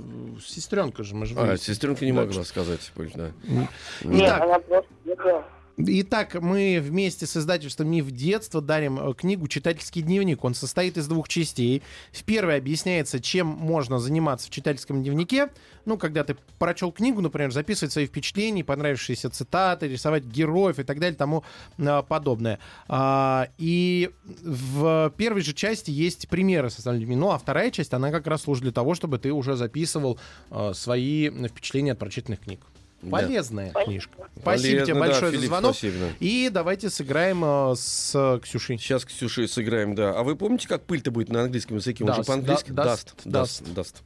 сестренка 0.45 1.03
же, 1.03 1.15
мы 1.15 1.25
же 1.25 1.35
А, 1.37 1.55
сестренка 1.55 2.03
не 2.03 2.11
могла 2.11 2.43
сказать. 2.43 2.91
пыль, 2.95 3.11
да. 3.15 3.31
Нет, 3.43 3.69
Итак, 4.03 4.41
она 4.41 4.59
просто. 4.59 5.45
Итак, 5.81 6.33
мы 6.33 6.81
вместе 6.83 7.25
с 7.25 7.37
издательством 7.37 7.89
«Миф 7.89 8.11
детства» 8.11 8.59
дарим 8.59 8.99
э, 8.99 9.13
книгу 9.13 9.47
«Читательский 9.47 10.01
дневник». 10.01 10.43
Он 10.43 10.53
состоит 10.53 10.97
из 10.97 11.07
двух 11.07 11.29
частей. 11.29 11.83
В 12.11 12.25
первой 12.25 12.57
объясняется, 12.57 13.21
чем 13.21 13.47
можно 13.47 13.97
заниматься 13.97 14.47
в 14.47 14.49
читательском 14.49 15.01
дневнике. 15.01 15.51
Ну, 15.85 15.97
когда 15.97 16.25
ты 16.25 16.35
прочел 16.57 16.91
книгу, 16.91 17.21
например, 17.21 17.53
записывать 17.53 17.93
свои 17.93 18.07
впечатления, 18.07 18.61
понравившиеся 18.61 19.29
цитаты, 19.29 19.87
рисовать 19.87 20.25
героев 20.25 20.79
и 20.79 20.83
так 20.83 20.99
далее, 20.99 21.15
тому 21.15 21.45
э, 21.77 22.03
подобное. 22.05 22.59
А, 22.89 23.47
И 23.57 24.09
в 24.25 25.13
первой 25.15 25.41
же 25.41 25.53
части 25.53 25.91
есть 25.91 26.27
примеры 26.27 26.69
составления. 26.69 27.15
Ну, 27.15 27.31
а 27.31 27.37
вторая 27.37 27.71
часть, 27.71 27.93
она 27.93 28.11
как 28.11 28.27
раз 28.27 28.41
служит 28.41 28.63
для 28.63 28.73
того, 28.73 28.95
чтобы 28.95 29.17
ты 29.17 29.31
уже 29.31 29.55
записывал 29.55 30.19
э, 30.51 30.73
свои 30.73 31.29
впечатления 31.29 31.93
от 31.93 31.99
прочитанных 31.99 32.41
книг. 32.41 32.59
Да. 33.01 33.09
Полезная 33.11 33.69
Спасибо. 33.71 33.91
книжка. 33.91 34.27
Спасибо 34.41 34.85
тебе 34.85 34.93
Полезно, 34.93 34.93
да, 34.93 34.99
большое 34.99 35.31
за 35.31 35.37
Филипп, 35.37 35.47
звонок. 35.49 35.71
спасибо, 35.75 35.95
да. 35.99 36.07
И 36.19 36.49
давайте 36.49 36.89
сыграем 36.89 37.45
э, 37.45 37.75
с 37.75 38.11
э, 38.15 38.39
Ксюшей. 38.43 38.77
Сейчас, 38.77 39.05
Ксюша, 39.05 39.47
сыграем, 39.47 39.95
да. 39.95 40.17
А 40.17 40.23
вы 40.23 40.35
помните, 40.35 40.67
как 40.67 40.83
пыль-то 40.83 41.11
будет 41.11 41.29
на 41.29 41.43
английском 41.43 41.77
языке? 41.77 42.03
Он 42.03 42.13
же 42.13 42.21
Dust, 42.21 42.25
по-английски. 42.25 42.71
да, 42.71 42.83
Dust. 42.83 43.13
dust, 43.23 43.29
Dust. 43.31 43.73
Dust. 43.73 44.03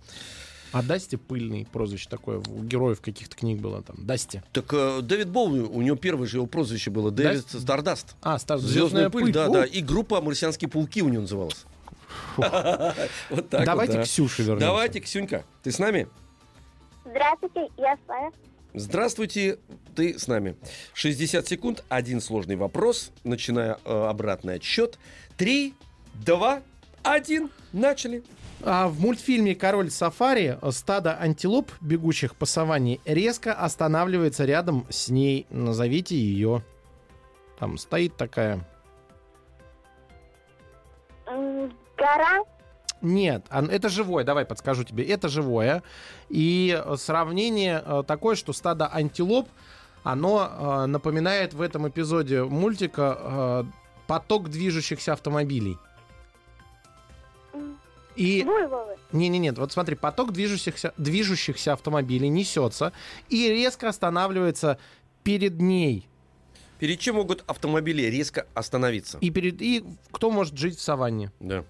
А 0.73 0.81
Dusty 0.81 1.17
пыльный 1.17 1.67
прозвище 1.71 2.09
такое. 2.09 2.39
У 2.39 2.63
героев 2.63 2.99
каких-то 2.99 3.35
книг 3.35 3.59
было 3.61 3.83
там. 3.83 3.95
Dusty. 3.99 4.41
Так 4.53 4.65
э, 4.73 5.01
Дэвид 5.03 5.29
Боуи, 5.29 5.59
у 5.59 5.81
него 5.83 5.95
первое 5.95 6.27
же 6.27 6.37
его 6.37 6.47
прозвище 6.47 6.89
было 6.89 7.11
Дэвид 7.11 7.43
Dust? 7.43 7.61
Stardust. 7.61 8.15
А, 8.23 8.39
Star... 8.39 8.57
Звездная 8.57 9.09
пыль, 9.11 9.31
да, 9.31 9.45
О, 9.45 9.49
да. 9.49 9.65
И 9.65 9.81
группа 9.81 10.19
«Марсианские 10.21 10.69
пауки» 10.69 11.03
у 11.03 11.09
него 11.09 11.21
называлась. 11.21 11.65
Вот 12.37 13.49
так 13.49 13.65
Давайте 13.65 13.93
вот, 13.93 13.97
да. 13.99 14.03
к 14.03 14.05
Ксюше 14.05 14.41
вернемся. 14.43 14.65
Давайте, 14.67 14.99
Ксюнька, 14.99 15.43
ты 15.61 15.71
с 15.71 15.77
нами? 15.79 16.07
Здравствуйте, 17.05 17.67
я 17.77 17.95
с 17.95 18.07
вами. 18.07 18.31
Здравствуйте, 18.75 19.59
ты 19.95 20.17
с 20.17 20.27
нами. 20.27 20.55
60 20.95 21.47
секунд, 21.47 21.83
один 21.89 22.19
сложный 22.19 22.55
вопрос, 22.55 23.11
начиная 23.23 23.77
э, 23.85 24.05
обратный 24.07 24.55
отсчет. 24.55 24.97
Три, 25.37 25.75
два, 26.15 26.63
один, 27.03 27.51
начали. 27.71 28.23
А 28.63 28.87
в 28.87 28.99
мультфильме 28.99 29.53
«Король 29.53 29.91
сафари» 29.91 30.57
стадо 30.71 31.15
антилоп, 31.19 31.71
бегущих 31.81 32.35
по 32.35 32.47
саванне, 32.47 32.99
резко 33.05 33.53
останавливается 33.53 34.45
рядом 34.45 34.87
с 34.89 35.09
ней. 35.09 35.45
Назовите 35.51 36.15
ее. 36.15 36.63
Там 37.59 37.77
стоит 37.77 38.17
такая... 38.17 38.67
Гора. 41.95 42.43
Нет, 43.03 43.45
это 43.51 43.89
живое, 43.89 44.23
давай 44.23 44.45
подскажу 44.45 44.85
тебе. 44.85 45.03
Это 45.03 45.27
живое. 45.27 45.83
И 46.29 46.81
э, 46.83 46.95
сравнение 46.97 47.83
э, 47.85 48.03
такое, 48.07 48.35
что 48.35 48.53
стадо 48.53 48.87
антилоп, 48.87 49.49
оно 50.03 50.49
э, 50.49 50.85
напоминает 50.85 51.53
в 51.53 51.61
этом 51.61 51.87
эпизоде 51.87 52.43
мультика 52.43 53.65
поток 54.07 54.49
движущихся 54.49 55.13
автомобилей. 55.13 55.77
И 58.15 58.43
Буйволы. 58.43 58.95
Не-не-не, 59.11 59.51
вот 59.51 59.73
смотри, 59.73 59.95
поток 59.95 60.31
движущихся, 60.31 60.93
движущихся 60.97 61.73
автомобилей 61.73 62.29
несется 62.29 62.93
и 63.27 63.49
резко 63.49 63.89
останавливается 63.89 64.77
перед 65.23 65.59
ней. 65.59 66.07
Перед 66.79 66.99
чем 66.99 67.15
могут 67.15 67.43
автомобили 67.47 68.03
резко 68.03 68.45
остановиться? 68.53 69.17
И, 69.19 69.29
перед, 69.29 69.61
и 69.61 69.83
кто 70.11 70.31
может 70.31 70.57
жить 70.57 70.77
в 70.77 70.81
саванне? 70.81 71.31
Да. 71.39 71.65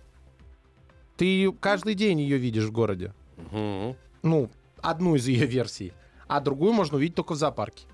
Ты 1.24 1.50
каждый 1.54 1.94
день 1.94 2.20
ее 2.20 2.36
видишь 2.38 2.66
в 2.66 2.74
городе. 2.74 3.14
Мгм. 3.38 3.96
Ну, 4.24 4.50
одну 4.82 5.16
из 5.16 5.26
ее 5.26 5.46
версий. 5.46 5.94
А 6.28 6.42
другую 6.42 6.74
можно 6.74 6.98
увидеть 6.98 7.16
только 7.16 7.32
в 7.32 7.38
зоопарке. 7.38 7.86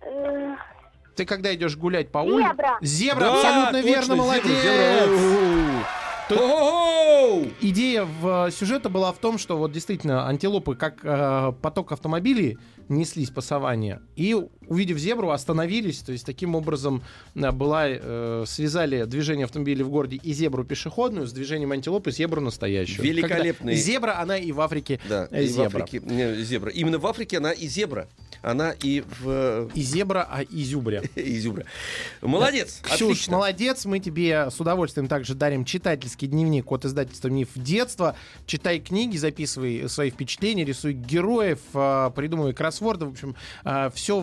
Э, 0.00 0.54
Ты 1.16 1.24
когда 1.24 1.52
идешь 1.56 1.76
гулять 1.76 2.12
по 2.12 2.18
улице... 2.18 2.50
Зебра. 2.50 2.78
Зебра, 2.82 3.20
Да, 3.20 3.32
абсолютно 3.34 3.82
точно, 3.82 3.86
верно, 3.88 4.02
зебра, 4.04 4.16
молодец! 4.16 4.62
зебра. 4.62 5.88
Тут-! 6.28 7.51
Идея 7.72 8.04
в 8.04 8.48
э, 8.48 8.50
сюжета 8.50 8.90
была 8.90 9.12
в 9.12 9.18
том, 9.18 9.38
что 9.38 9.56
вот 9.56 9.72
действительно 9.72 10.28
антилопы, 10.28 10.74
как 10.74 11.00
э, 11.02 11.52
поток 11.62 11.92
автомобилей, 11.92 12.58
неслись 12.90 13.30
по 13.30 13.40
саванне. 13.40 14.00
И, 14.14 14.36
увидев 14.68 14.98
зебру, 14.98 15.30
остановились. 15.30 16.00
То 16.00 16.12
есть, 16.12 16.26
таким 16.26 16.54
образом, 16.54 17.02
э, 17.34 17.50
была, 17.50 17.84
э, 17.88 18.44
связали 18.46 19.04
движение 19.04 19.44
автомобилей 19.44 19.84
в 19.84 19.88
городе 19.88 20.20
и 20.22 20.32
зебру 20.34 20.64
пешеходную 20.64 21.26
с 21.26 21.32
движением 21.32 21.72
антилопы 21.72 22.10
зебру 22.10 22.42
настоящую. 22.42 23.06
Великолепный. 23.06 23.72
Когда 23.72 23.82
зебра, 23.82 24.20
она 24.20 24.36
и 24.36 24.52
в 24.52 24.60
Африке 24.60 25.00
Да, 25.08 25.28
э, 25.30 25.44
и 25.44 25.46
в 25.46 25.50
зебра. 25.50 25.82
Африке 25.82 26.02
не, 26.04 26.42
зебра. 26.44 26.70
Именно 26.70 26.98
в 26.98 27.06
Африке 27.06 27.38
она 27.38 27.52
и 27.52 27.66
зебра. 27.68 28.06
Она 28.42 28.72
и 28.72 29.02
в... 29.20 29.70
И 29.74 29.82
зебра, 29.82 30.26
а 30.30 30.42
и 30.42 30.62
зюбря. 30.64 31.02
и 31.14 31.38
зебра. 31.38 31.64
Молодец, 32.20 32.80
Ксюш, 32.82 33.02
отлично. 33.02 33.36
молодец. 33.36 33.84
Мы 33.84 33.98
тебе 34.00 34.48
с 34.50 34.60
удовольствием 34.60 35.06
также 35.08 35.34
дарим 35.34 35.64
читательский 35.64 36.26
дневник 36.26 36.70
от 36.70 36.84
издательства 36.84 37.28
«Миф 37.28 37.48
детства». 37.54 38.16
Читай 38.46 38.80
книги, 38.80 39.16
записывай 39.16 39.88
свои 39.88 40.10
впечатления, 40.10 40.64
рисуй 40.64 40.92
героев, 40.92 41.60
а, 41.74 42.10
придумывай 42.10 42.52
кроссворды. 42.52 43.06
В 43.06 43.10
общем, 43.12 43.36
все, 43.94 44.20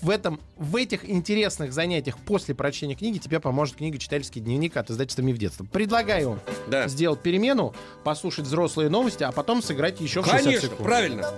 в, 0.00 0.10
этом, 0.10 0.40
в 0.56 0.76
этих 0.76 1.08
интересных 1.08 1.72
занятиях 1.72 2.18
после 2.18 2.54
прочтения 2.54 2.94
книги 2.94 3.18
тебе 3.18 3.40
поможет 3.40 3.76
книга 3.76 3.98
«Читательский 3.98 4.40
дневник» 4.40 4.76
от 4.76 4.90
издательства 4.90 5.22
«Миф 5.22 5.38
детства». 5.38 5.64
Предлагаю 5.64 6.38
Да. 6.68 6.88
сделать 6.88 7.20
перемену, 7.20 7.74
послушать 8.04 8.44
взрослые 8.46 8.88
новости, 8.88 9.22
а 9.24 9.32
потом 9.32 9.62
сыграть 9.62 10.00
еще 10.00 10.22
в 10.22 10.26
60 10.26 10.44
Конечно, 10.44 10.68
секунд. 10.68 10.82
правильно. 10.82 11.30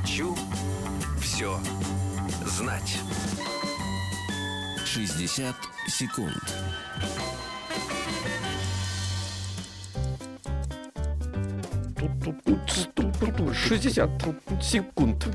Хочу 0.00 0.34
все 1.20 1.58
знать. 2.46 2.98
60 4.86 5.54
секунд. 5.88 6.32
Тут-тут-тут-тут-тут-тут. 11.98 13.54
60 13.54 14.10
секунд. 14.62 15.28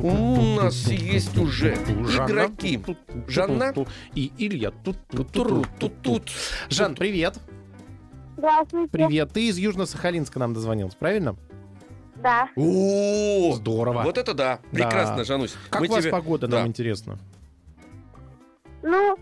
У 0.00 0.56
нас 0.56 0.88
есть 0.88 1.36
уже 1.38 1.76
Жанна. 2.06 2.26
игроки. 2.26 2.80
Жанна. 3.28 3.72
И 4.14 4.32
Илья. 4.38 4.72
Тут, 4.72 4.96
тут, 5.08 5.30
тут, 5.30 5.48
Тут, 5.48 5.48
тут, 5.48 5.78
тут, 5.78 6.02
тут. 6.02 6.30
Жан, 6.68 6.94
привет. 6.96 7.38
Здравствуйте. 8.36 8.88
Привет. 8.90 9.32
Ты 9.32 9.48
из 9.48 9.58
Южно-Сахалинска 9.58 10.38
нам 10.38 10.52
дозвонился, 10.54 10.96
правильно? 10.98 11.34
Да. 11.34 11.49
О, 12.56 13.52
Здорово. 13.54 14.02
Вот 14.02 14.18
это 14.18 14.34
да. 14.34 14.58
Да. 14.72 14.78
Прекрасно, 14.78 15.24
Жанусь. 15.24 15.54
Как 15.70 15.80
Мы 15.80 15.88
у 15.88 15.90
вас 15.90 16.00
тебе- 16.02 16.10
погода, 16.12 16.46
Да. 16.46 16.58
нам 16.58 16.68
интересно? 16.68 17.18
Ну, 18.82 19.16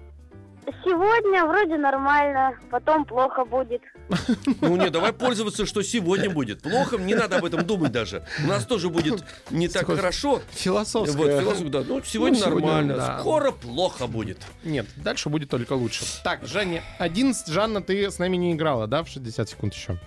сегодня 0.84 1.44
вроде 1.46 1.76
нормально, 1.78 2.52
потом 2.70 3.04
плохо 3.04 3.44
будет. 3.44 3.82
Ну 4.60 4.76
не, 4.76 4.90
давай 4.90 5.12
пользоваться, 5.12 5.66
что 5.66 5.82
сегодня 5.82 6.30
будет. 6.30 6.62
Плохо, 6.62 6.96
не 6.96 7.14
надо 7.14 7.38
об 7.38 7.44
этом 7.44 7.64
думать 7.66 7.92
даже. 7.92 8.24
У 8.44 8.46
нас 8.48 8.64
тоже 8.66 8.88
будет 8.88 9.22
не 9.50 9.68
так 9.68 9.80
Такое 9.82 9.96
хорошо. 9.96 10.30
Вот, 10.30 10.42
Философское. 10.52 11.40
философ, 11.40 11.68
да. 11.70 11.82
Ну, 11.86 12.02
сегодня 12.04 12.38
Ну, 12.40 12.46
сегодня, 12.46 12.66
нормально. 12.68 12.96
да. 12.96 13.18
Скоро 13.20 13.50
плохо 13.52 14.06
будет. 14.06 14.38
Нет, 14.64 14.86
дальше 14.96 15.28
будет 15.28 15.50
только 15.50 15.72
лучше. 15.74 16.04
Так, 16.24 16.44
Жанне, 16.46 16.82
11. 16.98 17.48
Жанна, 17.48 17.82
ты 17.82 18.10
с 18.10 18.18
нами 18.18 18.36
не 18.36 18.52
играла, 18.52 18.86
да, 18.86 19.02
в 19.02 19.08
60 19.08 19.48
секунд 19.50 19.74
еще? 19.74 19.98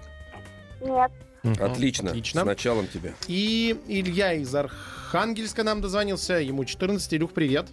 Нет. 0.81 1.11
Отлично. 1.43 2.09
С 2.09 2.11
Отлично. 2.11 2.43
началом 2.43 2.87
тебя. 2.87 3.13
И 3.27 3.75
Илья 3.87 4.33
из 4.33 4.53
Архангельска 4.53 5.63
нам 5.63 5.81
дозвонился. 5.81 6.35
Ему 6.35 6.65
14. 6.65 7.13
Илюх, 7.15 7.31
привет. 7.33 7.67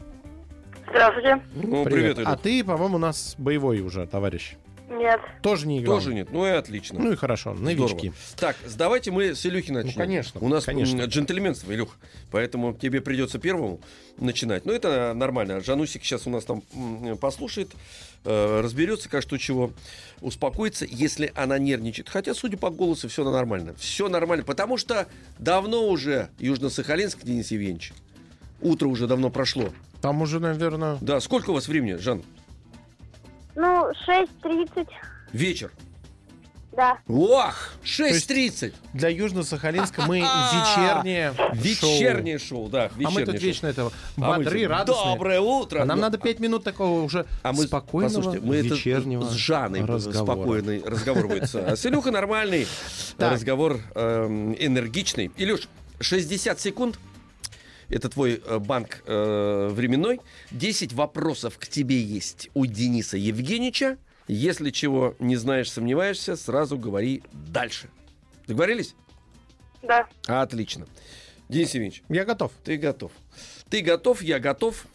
Здравствуйте. 0.88 1.42
Ну, 1.54 1.85
привет, 1.85 2.18
А 2.18 2.22
Илюх. 2.22 2.40
ты, 2.40 2.64
по-моему, 2.64 2.96
у 2.96 2.98
нас 2.98 3.35
боевой 3.38 3.81
уже, 3.81 4.07
товарищ. 4.07 4.57
Нет. 4.90 5.20
Тоже 5.42 5.66
не 5.66 5.81
играл. 5.81 5.96
Тоже 5.98 6.14
нет. 6.14 6.29
Ну 6.33 6.46
и 6.46 6.51
отлично. 6.51 6.98
Ну 6.98 7.12
и 7.12 7.16
хорошо, 7.16 7.53
новички. 7.55 8.09
Здорово. 8.09 8.14
Так, 8.37 8.57
давайте 8.77 9.11
мы 9.11 9.35
с 9.35 9.44
Илюхи 9.44 9.70
начнем. 9.70 9.94
конечно, 9.94 10.40
У 10.40 10.48
нас 10.48 10.64
конечно. 10.64 11.03
джентльменство, 11.03 11.72
Илюх. 11.72 11.96
Поэтому 12.31 12.72
тебе 12.72 13.01
придется 13.01 13.38
первому 13.38 13.81
начинать. 14.16 14.64
Но 14.64 14.72
это 14.72 15.12
нормально. 15.14 15.61
Жанусик 15.61 16.05
сейчас 16.05 16.27
у 16.27 16.31
нас 16.31 16.44
там 16.44 16.62
послушает, 17.20 17.70
э, 18.24 18.61
разберется, 18.62 19.09
как 19.09 19.22
что 19.22 19.37
чего, 19.37 19.72
успокоится, 20.22 20.87
если 20.88 21.33
она 21.35 21.59
нервничает. 21.59 22.09
Хотя, 22.09 22.35
судя 22.35 22.57
по 22.57 22.70
голосу, 22.70 23.09
все 23.09 23.29
нормально. 23.31 23.74
Все 23.79 24.09
нормально. 24.09 24.44
Потому 24.44 24.79
что 24.79 25.07
давно 25.38 25.87
уже 25.87 26.31
Южно-Сахалинск, 26.38 27.18
Денис 27.22 27.51
Евгеньевич. 27.51 27.92
Утро 28.61 28.88
уже 28.88 29.07
давно 29.07 29.31
прошло. 29.31 29.72
Там 30.01 30.22
уже, 30.22 30.40
наверное... 30.40 30.96
Да, 31.01 31.20
сколько 31.20 31.51
у 31.51 31.55
вас 31.55 31.68
времени, 31.68 31.94
Жан? 31.94 32.22
Ну, 33.60 33.90
6.30, 34.06 34.86
Вечер. 35.32 35.72
да. 36.76 36.98
Ох, 37.08 37.72
6.30. 37.82 38.72
Для 38.92 39.08
Южно-Сахалинска 39.10 40.02
мы 40.06 40.18
вечернее 40.20 41.34
шоу. 41.36 41.52
Вечернее 41.54 42.38
шоу, 42.38 42.68
да. 42.68 42.88
А 43.04 43.10
мы 43.10 43.24
тут 43.24 43.40
вечно 43.42 43.66
этого 43.66 43.92
А 44.16 44.36
бодры, 44.36 44.60
же, 44.60 44.68
радостные. 44.68 45.14
Доброе 45.16 45.40
утро. 45.40 45.82
А 45.82 45.84
нам 45.84 45.98
надо 45.98 46.18
пять 46.18 46.38
минут 46.38 46.62
такого 46.62 47.02
уже 47.02 47.26
а 47.42 47.52
мы, 47.52 47.64
спокойного 47.64 48.14
послушайте, 48.22 48.46
мы 48.46 48.60
вечернего 48.60 49.24
с 49.24 49.32
Жанной 49.32 49.84
разговора. 49.84 50.36
спокойный 50.36 50.82
разговор 50.86 51.26
будет. 51.26 51.52
А 51.56 51.74
с 51.74 51.84
Илюхой 51.84 52.12
нормальный 52.12 52.68
разговор, 53.18 53.78
энергичный. 53.96 55.32
Илюш, 55.36 55.68
60 55.98 56.60
секунд. 56.60 56.96
Это 57.88 58.09
твой 58.09 58.42
э, 58.44 58.59
банк 58.59 59.03
э, 59.07 59.68
временной. 59.70 60.20
10 60.51 60.92
вопросов 60.92 61.59
к 61.59 61.66
тебе 61.68 62.01
есть 62.01 62.51
у 62.55 62.66
Дениса 62.66 63.16
Евгеньевича. 63.16 63.96
Если 64.27 64.70
чего 64.70 65.14
не 65.18 65.37
знаешь, 65.37 65.70
сомневаешься, 65.72 66.37
сразу 66.37 66.77
говори 66.77 67.22
дальше. 67.33 67.88
Договорились? 68.46 68.94
Да. 69.83 70.07
Отлично. 70.27 70.87
Денис 71.48 71.68
Евгеньевич, 71.68 72.03
Я 72.11 72.27
готов. 72.27 72.53
ты 72.62 72.77
готов. 72.77 73.11
Ты 73.70 73.81
готов, 73.81 74.20
я 74.22 74.38
готов. 74.38 74.87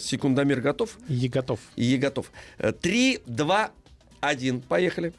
Секундомер 0.00 0.60
готов. 0.62 0.96
И 1.06 1.28
готов. 1.28 1.60
Я 1.76 1.98
готов. 1.98 2.30
Э, 2.56 2.72
Три, 2.72 3.20
два, 3.26 3.72
один. 4.20 4.62
Поехали. 4.62 5.12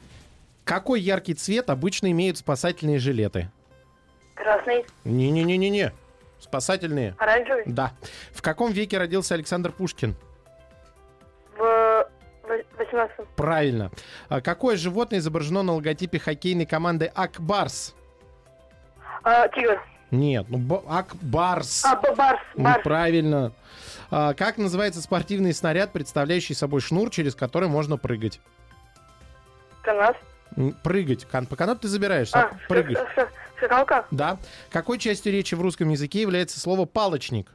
Какой 0.64 1.00
яркий 1.00 1.34
цвет 1.34 1.70
обычно 1.70 2.10
имеют 2.10 2.38
спасательные 2.38 2.98
жилеты? 2.98 3.50
Красный. 4.34 4.84
Не-не-не-не-не. 5.04 5.92
Спасательные. 6.40 7.14
Оранжевый. 7.18 7.64
Да. 7.66 7.92
В 8.32 8.42
каком 8.42 8.72
веке 8.72 8.98
родился 8.98 9.34
Александр 9.34 9.72
Пушкин? 9.72 10.16
В 11.56 12.08
18 12.78 13.26
Правильно. 13.36 13.90
А 14.28 14.40
какое 14.40 14.76
животное 14.76 15.18
изображено 15.20 15.62
на 15.62 15.74
логотипе 15.74 16.18
хоккейной 16.18 16.66
команды 16.66 17.06
Акбарс? 17.14 17.94
а, 19.22 19.46
Тигр. 19.48 19.80
Нет, 20.10 20.46
ну 20.48 20.82
Акбарс. 20.88 21.84
А, 21.84 21.94
Барс. 21.96 22.40
Ну, 22.56 22.64
Барс. 22.64 22.82
правильно. 22.82 23.52
А, 24.10 24.34
как 24.34 24.56
называется 24.58 25.00
спортивный 25.02 25.52
снаряд, 25.52 25.92
представляющий 25.92 26.54
собой 26.54 26.80
шнур, 26.80 27.10
через 27.10 27.34
который 27.36 27.68
можно 27.68 27.96
прыгать? 27.96 28.40
Канат. 29.82 30.16
Прыгать. 30.82 31.26
Кан- 31.26 31.46
по 31.46 31.54
канату 31.54 31.82
ты 31.82 31.88
забираешься, 31.88 32.40
А, 32.40 32.50
прыгаешь. 32.68 32.98
ш- 32.98 33.14
ш- 33.14 33.28
Шакалка. 33.60 34.06
Да. 34.10 34.38
Какой 34.70 34.98
частью 34.98 35.32
речи 35.32 35.54
в 35.54 35.60
русском 35.60 35.88
языке 35.90 36.22
является 36.22 36.58
слово 36.58 36.86
палочник? 36.86 37.50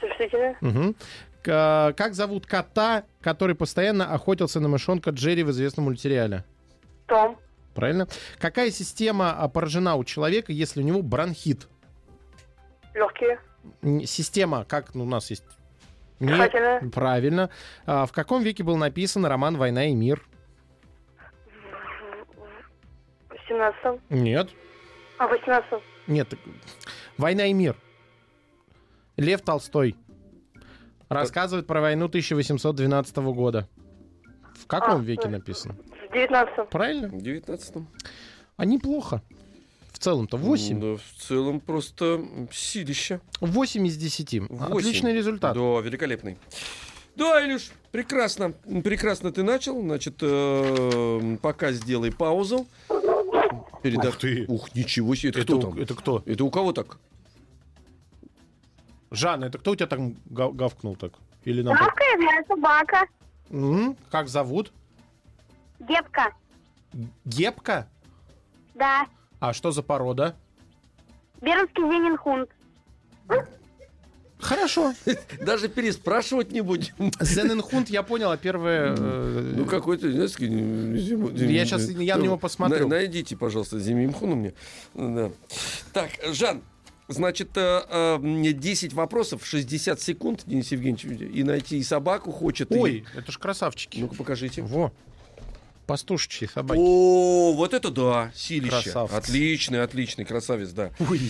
Существительное. 0.00 0.56
Мгм. 0.60 0.94
К- 1.42 1.92
Как 1.96 2.14
зовут 2.14 2.46
кота, 2.46 3.04
который 3.20 3.54
постоянно 3.56 4.12
охотился 4.14 4.60
на 4.60 4.68
мышонка 4.68 5.10
Джерри 5.10 5.42
в 5.42 5.50
известном 5.50 5.84
мультсериале? 5.86 6.44
Том. 7.06 7.36
Правильно. 7.74 8.06
Какая 8.38 8.70
система 8.70 9.32
а, 9.32 9.48
поражена 9.48 9.96
у 9.96 10.04
человека, 10.04 10.52
если 10.52 10.82
у 10.82 10.84
него 10.84 11.02
бронхит? 11.02 11.68
Легкие. 12.94 13.38
Система, 14.06 14.64
как 14.64 14.94
ну, 14.94 15.04
у 15.04 15.06
нас 15.06 15.30
есть... 15.30 15.44
Дыхательная. 16.20 16.88
Правильно. 16.90 17.50
А, 17.86 18.06
в 18.06 18.12
каком 18.12 18.42
веке 18.42 18.62
был 18.62 18.76
написан 18.76 19.24
роман 19.26 19.56
«Война 19.56 19.86
и 19.86 19.94
мир»? 19.94 20.22
В 23.52 23.54
17 23.54 24.00
Нет. 24.10 24.48
А, 25.18 25.26
в 25.28 25.30
18 25.30 25.82
Нет. 26.06 26.28
так- 26.30 26.38
«Война 27.18 27.46
и 27.46 27.52
мир». 27.52 27.76
Лев 29.18 29.42
Толстой. 29.42 29.94
Рассказывает 31.10 31.66
про 31.66 31.82
войну 31.82 32.08
1812 32.08 33.32
года. 33.34 33.68
В 34.54 34.66
каком 34.66 35.00
А, 35.00 35.04
веке 35.04 35.28
э. 35.28 35.30
написано? 35.30 35.76
В 36.08 36.14
19 36.14 36.70
Правильно? 36.70 37.08
В 37.08 37.20
19 37.20 37.86
А 38.56 38.64
неплохо. 38.64 39.22
В 39.92 39.98
целом-то 39.98 40.38
8. 40.38 40.80
Да, 40.80 40.96
в 40.96 41.22
целом 41.22 41.60
просто 41.60 42.24
силища. 42.50 43.20
8 43.40 43.86
из 43.86 43.98
10. 43.98 44.40
Восемь. 44.48 44.78
Отличный 44.78 45.12
результат. 45.12 45.54
Да, 45.54 45.80
великолепный. 45.80 46.38
Да, 47.16 47.44
Илюш, 47.44 47.70
прекрасно. 47.90 48.52
Прекрасно 48.82 49.30
ты 49.30 49.42
начал. 49.42 49.78
Значит, 49.82 50.14
э, 50.22 51.36
пока 51.42 51.72
сделай 51.72 52.10
паузу. 52.10 52.66
Переда- 53.82 54.08
Ух 54.08 54.16
ты. 54.18 54.44
Ух, 54.48 54.74
ничего 54.74 55.14
себе. 55.14 55.30
Это, 55.30 55.40
Это, 55.40 55.46
кто 55.46 55.56
у- 55.58 55.60
там? 55.62 55.78
это 55.78 55.94
кто? 55.94 56.22
Это 56.26 56.44
у 56.44 56.50
кого 56.50 56.72
так? 56.72 56.98
Жанна, 59.10 59.44
это 59.46 59.58
кто 59.58 59.72
у 59.72 59.76
тебя 59.76 59.86
гав- 60.30 60.54
гавкнул 60.54 60.96
так? 60.96 61.12
Или 61.44 61.62
нам... 61.62 61.76
Гавкает 61.76 62.18
моя 62.20 62.44
собака. 62.46 63.06
М, 63.50 63.96
Как 64.10 64.28
зовут? 64.28 64.72
Гепка. 65.80 66.32
Гепка? 67.24 67.88
Да. 68.74 69.06
А 69.40 69.52
что 69.52 69.70
за 69.72 69.82
порода? 69.82 70.34
Бернский 71.40 71.82
зенинхунд. 71.82 72.48
Хорошо. 74.42 74.92
Даже 75.40 75.68
переспрашивать 75.68 76.50
не 76.52 76.60
будем. 76.62 76.92
Зененхунд, 77.20 77.88
я 77.90 78.02
понял, 78.02 78.30
а 78.32 78.36
первое... 78.36 78.94
э, 78.98 79.52
Ну, 79.56 79.64
какой-то, 79.64 80.08
Я 80.08 81.64
щас- 81.64 81.88
я 81.88 82.16
на 82.16 82.22
него 82.22 82.36
посмотрю. 82.36 82.88
На- 82.88 82.96
Найдите, 82.96 83.36
пожалуйста, 83.36 83.78
Зимимхуну 83.78 84.34
мне. 84.36 84.52
Да. 84.94 85.30
Так, 85.92 86.10
Жан, 86.32 86.62
значит, 87.08 87.50
э, 87.56 87.82
э, 87.88 88.18
мне 88.18 88.52
10 88.52 88.92
вопросов, 88.94 89.46
60 89.46 90.00
секунд, 90.00 90.42
Денис 90.44 90.72
Евгеньевич, 90.72 91.04
и 91.34 91.44
найти 91.44 91.78
и 91.78 91.82
собаку 91.84 92.32
хочет. 92.32 92.72
и- 92.72 92.78
Ой, 92.78 93.04
это 93.16 93.30
ж 93.30 93.38
красавчики. 93.38 94.00
Ну-ка, 94.00 94.16
покажите. 94.16 94.62
Во. 94.62 94.92
Пастушечьи 95.86 96.48
собаки. 96.52 96.78
О, 96.80 97.52
вот 97.54 97.74
это 97.74 97.90
да, 97.90 98.32
силище. 98.34 98.70
Красавцы. 98.70 99.14
Отличный, 99.14 99.82
отличный, 99.82 100.24
красавец, 100.24 100.70
да. 100.70 100.90
Ой. 101.08 101.20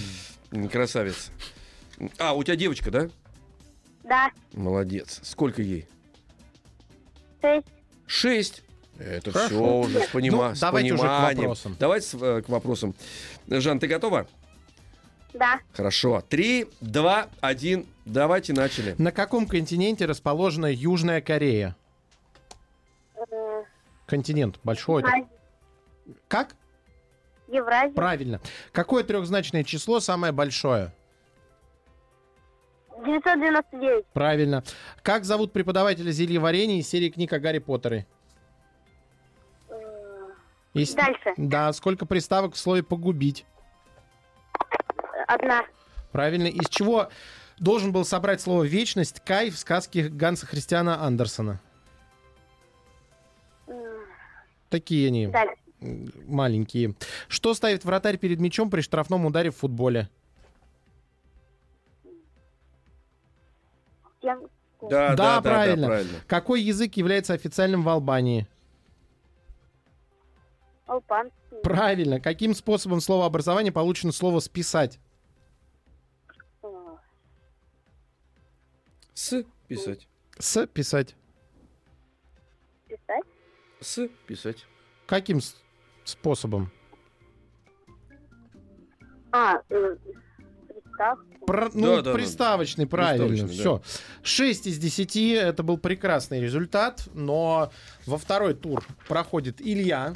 Красавец. 0.70 1.31
А, 2.18 2.33
у 2.35 2.42
тебя 2.42 2.57
девочка, 2.57 2.90
да? 2.90 3.09
Да. 4.05 4.31
Молодец. 4.52 5.20
Сколько 5.22 5.62
ей? 5.62 5.87
Шесть. 7.40 7.66
Шесть. 8.07 8.62
Это 8.98 9.33
Хорошо. 9.33 9.48
все 9.48 9.59
уже 9.81 10.00
с, 10.00 10.09
понима- 10.11 10.48
Ну, 10.50 10.55
с 10.55 10.61
давайте 10.61 10.92
уже 10.92 11.02
к 11.02 11.07
пониманием. 11.07 11.38
вопросам. 11.40 11.76
Давайте 11.78 12.07
с- 12.07 12.14
э, 12.22 12.42
к 12.42 12.48
вопросам. 12.48 12.94
Жан, 13.48 13.78
ты 13.81 13.87
готова? 13.87 14.26
Да. 15.35 15.61
Хорошо. 15.72 16.22
Три, 16.28 16.66
два, 16.81 17.28
один. 17.40 17.87
Давайте 18.05 18.52
начали. 18.52 18.94
На 18.98 19.11
каком 19.12 19.46
континенте 19.46 20.05
расположена 20.05 20.66
Южная 20.72 21.20
Корея? 21.20 21.74
Э, 23.16 23.62
Континент 24.07 24.59
большой. 24.62 25.00
Евразия. 25.02 25.28
Как? 26.28 26.55
Евразия. 27.48 27.94
Правильно. 27.94 28.40
Какое 28.72 29.05
трехзначное 29.05 29.64
число 29.64 30.00
самое 30.00 30.33
большое? 30.33 30.92
999. 33.05 34.05
Правильно. 34.12 34.62
Как 35.02 35.24
зовут 35.24 35.52
преподавателя 35.52 36.11
зельеварения 36.11 36.78
из 36.78 36.88
серии 36.88 37.11
книг 37.11 37.33
о 37.33 37.38
Гарри 37.38 37.59
Поттере? 37.59 38.07
Э, 39.68 39.74
Есть- 40.74 40.96
Дальше. 40.96 41.35
Да, 41.37 41.72
сколько 41.72 42.07
приставок 42.07 42.55
в 42.55 42.59
слове 42.59 42.83
«погубить»? 42.83 43.44
Одна. 45.26 45.62
Правильно. 46.12 46.46
Из 46.46 46.68
чего 46.68 47.09
должен 47.59 47.92
был 47.92 48.05
собрать 48.05 48.40
слово 48.40 48.64
«вечность» 48.64 49.20
Кай 49.24 49.50
в 49.50 49.59
сказке 49.59 50.09
Ганса 50.09 50.46
Христиана 50.46 51.02
Андерсона? 51.02 51.61
М, 53.66 53.76
Такие 54.68 55.09
они 55.09 55.26
Дальше. 55.28 55.55
маленькие. 56.26 56.94
Что 57.28 57.55
ставит 57.55 57.85
вратарь 57.85 58.18
перед 58.18 58.40
мячом 58.40 58.70
при 58.70 58.81
штрафном 58.83 59.24
ударе 59.26 59.50
в 59.50 59.57
футболе? 59.57 60.09
Тем- 64.22 64.48
Да, 64.88 65.14
Да, 65.14 65.40
правильно. 65.42 65.87
правильно. 65.88 66.18
Какой 66.26 66.62
язык 66.62 66.94
является 66.96 67.35
официальным 67.35 67.82
в 67.82 67.88
Албании? 67.88 68.46
Алпанский. 70.87 71.37
Правильно. 71.62 72.20
Каким 72.20 72.54
способом 72.54 73.00
словообразования 73.00 73.70
получено 73.72 74.12
слово 74.12 74.40
«списать»? 74.40 74.98
С 79.14 79.44
писать. 79.68 80.08
С 80.38 80.66
писать. 80.66 81.14
Писать. 82.88 83.24
С 83.80 84.08
писать. 84.26 84.66
Каким 85.06 85.40
способом? 86.04 86.70
А, 89.30 89.61
э, 89.70 89.96
приставку. 90.92 91.46
Про- 91.46 91.70
ну, 91.74 91.96
да, 91.96 92.02
да. 92.02 92.12
приставочный, 92.12 92.87
правильно. 92.87 93.26
Приставочный, 93.26 93.59
Все. 93.59 93.83
6 94.22 94.66
из 94.68 94.78
10. 94.78 95.16
Это 95.35 95.62
был 95.62 95.76
прекрасный 95.78 96.40
результат. 96.40 97.09
Но 97.14 97.72
во 98.07 98.18
второй 98.18 98.55
тур 98.55 98.85
проходит 99.09 99.61
Илья. 99.61 100.12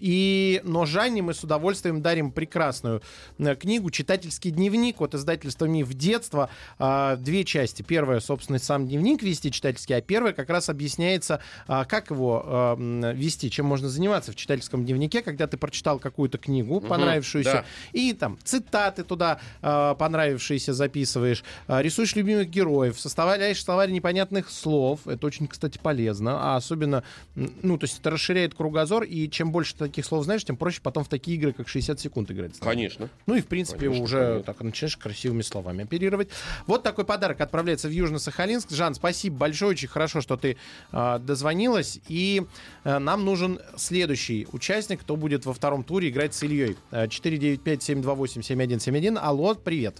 И, 0.00 0.60
но 0.64 0.86
Жанне 0.86 1.22
мы 1.22 1.34
с 1.34 1.42
удовольствием 1.42 2.02
дарим 2.02 2.30
прекрасную 2.30 3.02
э, 3.38 3.54
книгу 3.56 3.90
«Читательский 3.90 4.50
дневник» 4.50 5.00
от 5.00 5.14
издательства 5.14 5.66
«Миф 5.66 5.92
детства». 5.94 6.50
А, 6.78 7.16
Две 7.16 7.44
части. 7.44 7.82
Первая, 7.82 8.20
собственно, 8.20 8.58
сам 8.58 8.86
дневник 8.86 9.22
вести 9.22 9.50
читательский, 9.50 9.94
а 9.94 10.00
первая 10.00 10.32
как 10.32 10.50
раз 10.50 10.68
объясняется, 10.68 11.40
а, 11.66 11.84
как 11.84 12.10
его 12.10 12.42
а, 12.44 12.74
м, 12.74 13.16
вести, 13.16 13.50
чем 13.50 13.66
можно 13.66 13.88
заниматься 13.88 14.32
в 14.32 14.36
читательском 14.36 14.84
дневнике, 14.84 15.22
когда 15.22 15.46
ты 15.46 15.56
прочитал 15.56 15.98
какую-то 15.98 16.38
книгу, 16.38 16.80
понравившуюся, 16.80 17.52
да. 17.52 17.64
и 17.92 18.12
там 18.12 18.38
цитаты 18.44 19.04
туда 19.04 19.40
а, 19.62 19.94
понравившиеся 19.94 20.72
записываешь, 20.72 21.44
а, 21.66 21.82
рисуешь 21.82 22.14
любимых 22.14 22.48
героев, 22.48 22.98
составляешь 23.00 23.62
словарь 23.62 23.90
непонятных 23.90 24.50
слов. 24.50 25.06
Это 25.06 25.26
очень, 25.26 25.46
кстати, 25.48 25.78
полезно. 25.82 26.52
А 26.54 26.56
особенно, 26.56 27.02
ну, 27.34 27.78
то 27.78 27.84
есть 27.84 27.98
это 28.00 28.10
расширяет 28.10 28.54
кругозор, 28.54 29.02
и 29.04 29.28
чем 29.30 29.52
больше 29.52 29.76
таких 29.88 30.04
слов 30.04 30.24
знаешь, 30.24 30.44
тем 30.44 30.56
проще 30.56 30.80
потом 30.82 31.04
в 31.04 31.08
такие 31.08 31.36
игры, 31.36 31.52
как 31.52 31.68
60 31.68 31.98
секунд 31.98 32.30
играть. 32.30 32.58
Конечно. 32.60 33.08
Ну 33.26 33.34
и, 33.34 33.40
в 33.40 33.46
принципе, 33.46 33.86
Конечно, 33.86 34.04
уже 34.04 34.18
конечно. 34.18 34.42
так 34.44 34.60
начинаешь 34.60 34.96
красивыми 34.96 35.42
словами 35.42 35.84
оперировать. 35.84 36.28
Вот 36.66 36.82
такой 36.82 37.04
подарок 37.04 37.40
отправляется 37.40 37.88
в 37.88 37.90
Южно-Сахалинск. 37.90 38.74
Жан, 38.74 38.94
спасибо 38.94 39.36
большое, 39.36 39.72
очень 39.72 39.88
хорошо, 39.88 40.20
что 40.20 40.36
ты 40.36 40.56
а, 40.92 41.18
дозвонилась. 41.18 42.00
И 42.08 42.42
а, 42.84 42.98
нам 42.98 43.24
нужен 43.24 43.60
следующий 43.76 44.46
участник, 44.52 45.00
кто 45.00 45.16
будет 45.16 45.46
во 45.46 45.54
втором 45.54 45.84
туре 45.84 46.10
играть 46.10 46.34
с 46.34 46.42
Ильей. 46.42 46.76
А, 46.90 47.06
495-728-7171. 47.06 49.18
Алло, 49.20 49.54
привет. 49.54 49.96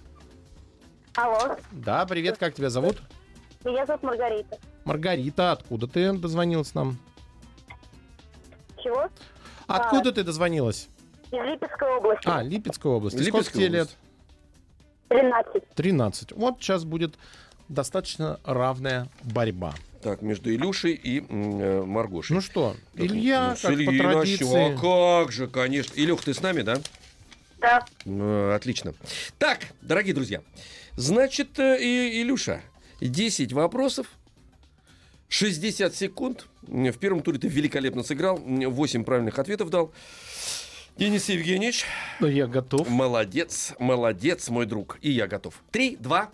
Алло. 1.15 1.57
Да, 1.71 2.05
привет, 2.05 2.37
как 2.37 2.53
тебя 2.53 2.69
зовут? 2.69 2.97
Меня 3.65 3.85
зовут 3.85 4.03
Маргарита. 4.03 4.57
Маргарита, 4.85 5.51
откуда 5.51 5.87
ты 5.87 6.13
дозвонилась 6.13 6.73
нам? 6.75 6.97
Чего? 8.81 9.09
Откуда 9.69 10.11
ты 10.11 10.23
дозвонилась? 10.23 10.87
Из 11.31 11.43
Липецкой 11.45 11.89
области. 11.89 12.23
А, 12.25 12.41
Липецкая 12.41 12.91
область. 12.93 13.15
И 13.15 13.23
Сколько 13.23 13.37
Липецкая 13.37 13.61
тебе 13.61 13.77
лет? 13.77 13.87
область. 13.87 13.97
13. 15.09 15.75
13. 15.75 16.31
Вот 16.33 16.57
сейчас 16.59 16.83
будет 16.83 17.15
достаточно 17.67 18.39
равная 18.43 19.07
борьба. 19.23 19.73
Так, 20.01 20.21
между 20.21 20.53
Илюшей 20.53 20.93
и 20.93 21.19
э, 21.27 21.83
Маргошей. 21.83 22.35
Ну 22.35 22.41
что, 22.41 22.75
Так, 22.95 23.05
Илья, 23.05 23.49
ну, 23.49 23.55
как 23.55 23.61
по 23.61 23.71
Ильей 23.71 23.99
традиции... 23.99 24.73
А 24.73 24.77
как 25.21 25.31
же, 25.31 25.47
конечно. 25.47 25.93
Илюх, 25.95 26.23
ты 26.23 26.33
с 26.33 26.41
нами, 26.41 26.61
да? 26.61 26.77
Да. 27.59 27.85
Ну, 28.05 28.53
отлично. 28.53 28.93
Так, 29.37 29.59
дорогие 29.81 30.15
друзья, 30.15 30.41
значит, 30.95 31.59
э, 31.59 31.77
и, 31.81 32.21
Илюша, 32.21 32.61
10 33.01 33.51
вопросов, 33.51 34.07
60 35.29 35.95
секунд. 35.95 36.47
В 36.63 36.97
первом 36.97 37.21
туре 37.21 37.39
ты 37.39 37.47
великолепно 37.47 38.03
сыграл, 38.03 38.37
8 38.37 39.03
правильных 39.03 39.39
ответов 39.39 39.69
дал. 39.69 39.91
Денис 40.97 41.29
Евгеньевич, 41.29 41.85
Ну, 42.19 42.27
я 42.27 42.45
готов. 42.47 42.89
молодец, 42.89 43.73
молодец, 43.79 44.49
мой 44.49 44.65
друг. 44.65 44.97
И 45.01 45.11
я 45.11 45.27
готов. 45.27 45.53
Три, 45.71 45.95
два, 45.95 46.29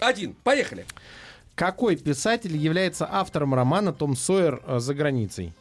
один. 0.00 0.34
Поехали. 0.34 0.84
Какой 1.54 1.96
писатель 1.96 2.56
является 2.56 3.08
автором 3.10 3.54
романа 3.54 3.92
«Том 3.92 4.16
Сойер 4.16 4.60
э, 4.66 4.80
за 4.80 4.92
границей»? 4.92 5.54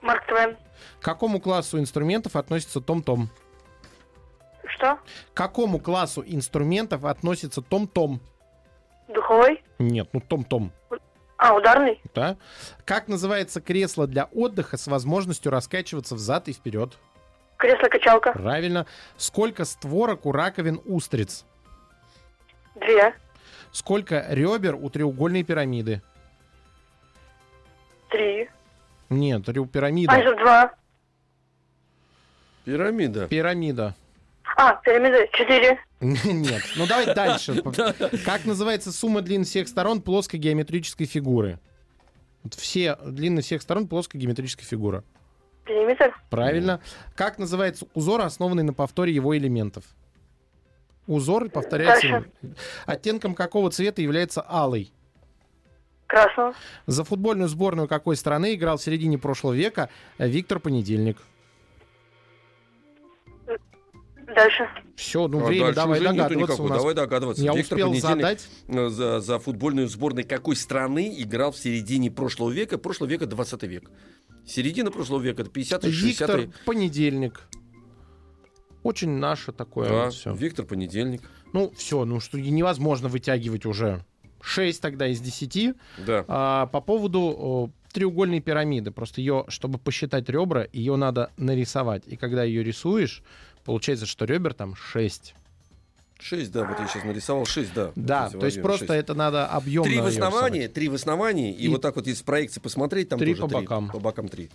Марк 0.00 0.24
Твен. 0.26 0.56
К 1.00 1.04
какому 1.04 1.40
классу 1.40 1.78
инструментов 1.78 2.36
относится 2.36 2.80
Том-Том? 2.80 3.28
Что? 4.76 4.94
К 4.96 5.36
какому 5.36 5.78
классу 5.80 6.22
инструментов 6.26 7.04
относится 7.04 7.60
Том-Том? 7.60 8.20
Духовой? 9.12 9.62
Нет, 9.78 10.08
ну 10.12 10.20
Том-Том. 10.20 10.72
А, 11.36 11.54
ударный? 11.54 12.00
Да? 12.14 12.36
Как 12.84 13.08
называется 13.08 13.60
кресло 13.60 14.06
для 14.06 14.24
отдыха 14.26 14.76
с 14.76 14.86
возможностью 14.86 15.50
раскачиваться 15.50 16.14
взад 16.14 16.48
и 16.48 16.52
вперед? 16.52 16.96
Кресло-качалка? 17.56 18.32
Правильно. 18.32 18.86
Сколько 19.16 19.64
створок 19.64 20.24
у 20.26 20.32
раковин 20.32 20.80
устриц? 20.84 21.44
Две. 22.76 23.14
Сколько 23.72 24.24
ребер 24.28 24.74
у 24.76 24.88
треугольной 24.90 25.42
пирамиды? 25.42 26.02
Три. 28.10 28.48
Нет, 29.10 29.48
А, 29.48 29.52
пирамида. 29.52 30.14
еще 30.16 30.36
два. 30.36 30.74
Пирамида. 32.64 33.26
Пирамида. 33.28 33.94
А, 34.56 34.74
пирамида. 34.76 35.26
Четыре. 35.32 35.78
Нет. 36.00 36.62
Ну 36.76 36.86
давай 36.86 37.14
дальше. 37.14 37.62
Как 38.24 38.44
называется 38.44 38.92
сумма 38.92 39.22
длин 39.22 39.44
всех 39.44 39.68
сторон 39.68 40.02
плоской 40.02 40.38
геометрической 40.38 41.06
фигуры? 41.06 41.58
Вот 42.42 42.54
все 42.54 42.96
длины 43.04 43.40
всех 43.42 43.62
сторон 43.62 43.86
плоская 43.86 44.20
геометрическая 44.20 44.66
фигура. 44.66 45.04
Периметр. 45.64 46.16
Правильно. 46.28 46.80
Как 47.14 47.38
называется 47.38 47.86
узор, 47.94 48.20
основанный 48.22 48.64
на 48.64 48.72
повторе 48.72 49.14
его 49.14 49.36
элементов? 49.36 49.84
Узор 51.06 51.48
повторяется. 51.50 52.08
Дальше. 52.08 52.30
Оттенком 52.86 53.34
какого 53.34 53.70
цвета 53.70 54.02
является 54.02 54.44
алый? 54.48 54.92
Красного. 56.06 56.54
За 56.86 57.04
футбольную 57.04 57.48
сборную 57.48 57.88
какой 57.88 58.16
страны 58.16 58.54
играл 58.54 58.76
в 58.76 58.82
середине 58.82 59.18
прошлого 59.18 59.54
века 59.54 59.88
Виктор 60.18 60.58
Понедельник? 60.58 61.18
Дальше. 64.34 64.68
Все, 64.96 65.28
ну 65.28 65.40
А 65.40 65.44
время 65.44 65.72
давай 65.72 66.00
догадываться 66.00 66.62
у 66.62 66.68
нас. 66.68 66.78
Давай 66.78 66.94
догадываться. 66.94 67.42
Я 67.42 67.54
Виктор 67.54 67.78
успел 67.78 67.94
задать. 67.94 68.46
э, 68.68 68.88
За, 68.88 69.20
за 69.20 69.38
футбольную 69.38 69.88
сборную 69.88 70.26
какой 70.26 70.56
страны 70.56 71.14
играл 71.18 71.52
в 71.52 71.58
середине 71.58 72.10
прошлого 72.10 72.50
века? 72.50 72.78
Прошлого 72.78 73.10
века 73.10 73.26
20 73.26 73.62
век. 73.64 73.90
Середина 74.46 74.90
прошлого 74.90 75.20
века, 75.20 75.42
это 75.42 75.50
50-й, 75.50 75.90
Виктор 75.90 76.40
60-й. 76.40 76.50
Понедельник. 76.66 77.42
Очень 78.82 79.10
наше 79.10 79.52
такое 79.52 79.88
Да, 79.88 80.10
все. 80.10 80.34
Виктор 80.34 80.64
Понедельник. 80.64 81.22
Ну, 81.52 81.72
все, 81.76 82.04
ну 82.04 82.18
что 82.20 82.40
невозможно 82.40 83.08
вытягивать 83.08 83.66
уже. 83.66 84.04
6 84.40 84.80
тогда 84.80 85.06
из 85.06 85.20
10. 85.20 85.74
Да. 86.04 86.24
А, 86.26 86.66
по 86.66 86.80
поводу 86.80 87.72
треугольной 87.92 88.40
пирамиды. 88.40 88.90
Просто 88.90 89.20
ее, 89.20 89.44
чтобы 89.48 89.78
посчитать 89.78 90.28
ребра, 90.28 90.66
ее 90.72 90.96
надо 90.96 91.30
нарисовать. 91.36 92.02
И 92.06 92.16
когда 92.16 92.42
ее 92.42 92.64
рисуешь, 92.64 93.22
получается, 93.64 94.06
что 94.06 94.24
ребер 94.24 94.54
там 94.54 94.74
6. 94.74 95.34
6, 96.20 96.52
да, 96.52 96.64
вот 96.64 96.78
я 96.78 96.86
сейчас 96.86 97.04
нарисовал 97.04 97.44
6, 97.46 97.74
да. 97.74 97.92
Да, 97.96 98.30
то 98.30 98.46
есть 98.46 98.62
просто 98.62 98.86
шесть. 98.86 99.00
это 99.00 99.14
надо 99.14 99.46
объемно 99.46 99.90
Три 99.90 100.00
в 100.00 100.06
основании, 100.06 100.66
три 100.68 100.88
в 100.88 100.94
основании, 100.94 101.52
и, 101.52 101.64
И 101.64 101.68
вот 101.68 101.82
так 101.82 101.96
вот 101.96 102.06
из 102.06 102.22
проекции 102.22 102.60
посмотреть, 102.60 103.08
там 103.08 103.18
три 103.18 103.34
тоже 103.34 103.42
по 103.42 103.48
три. 103.48 103.56
бокам. 103.56 103.88
По 103.90 103.98
бокам 103.98 104.28
три. 104.28 104.48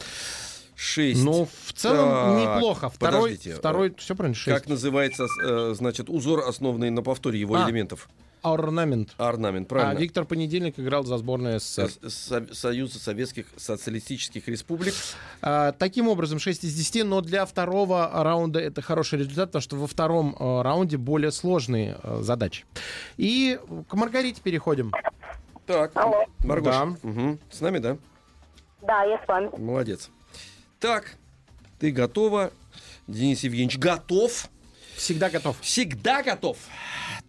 Шесть. 0.75 1.23
Ну, 1.23 1.49
в 1.65 1.73
целом 1.73 2.09
Так, 2.37 2.55
неплохо. 2.55 2.89
Второй, 2.89 3.21
подождите, 3.31 3.55
второй, 3.55 3.93
все 3.97 4.15
правильно, 4.15 4.35
6. 4.35 4.57
Как 4.57 4.69
называется, 4.69 5.25
э, 5.43 5.73
значит, 5.75 6.07
узор, 6.09 6.47
основанный 6.47 6.91
на 6.91 7.01
повторе 7.01 7.39
его 7.39 7.55
А. 7.55 7.65
элементов? 7.67 8.07
Орнамент. 8.41 9.09
Орнамент, 9.17 9.67
А 9.67 9.69
правильно. 9.69 9.99
Виктор 9.99 10.25
Понедельник 10.25 10.79
играл 10.79 11.03
за 11.03 11.17
сборную 11.17 11.59
СССР. 11.59 11.89
Со- 11.89 12.09
Со- 12.09 12.53
Союза 12.53 12.99
Советских 12.99 13.47
Социалистических 13.57 14.47
Республик. 14.47 14.93
А, 15.41 15.71
таким 15.73 16.07
образом, 16.07 16.39
6 16.39 16.63
из 16.63 16.73
10, 16.75 17.03
но 17.03 17.21
для 17.21 17.45
второго 17.45 18.09
раунда 18.23 18.59
это 18.59 18.81
хороший 18.81 19.19
результат, 19.19 19.49
потому 19.49 19.61
что 19.61 19.75
во 19.75 19.87
втором 19.87 20.35
э, 20.39 20.61
раунде 20.61 20.97
более 20.97 21.31
сложные 21.31 21.97
э, 22.03 22.19
задачи. 22.21 22.65
И 23.17 23.59
к 23.89 23.93
Маргарите 23.95 24.41
переходим. 24.41 24.91
Так, 25.65 25.91
Алло. 25.95 26.23
Маргош, 26.43 26.73
Да. 26.73 26.85
мгм. 27.03 27.39
с 27.51 27.59
нами, 27.61 27.79
да? 27.79 27.97
Да, 28.81 29.03
я 29.03 29.21
с 29.23 29.27
вами. 29.27 29.49
Молодец. 29.57 30.09
Так, 30.79 31.15
ты 31.79 31.91
готова? 31.91 32.51
Денис 33.07 33.43
Евгеньевич 33.43 33.77
готов? 33.77 34.47
Всегда 34.95 35.29
готов. 35.29 35.59
Всегда 35.61 36.23
готов. 36.23 36.57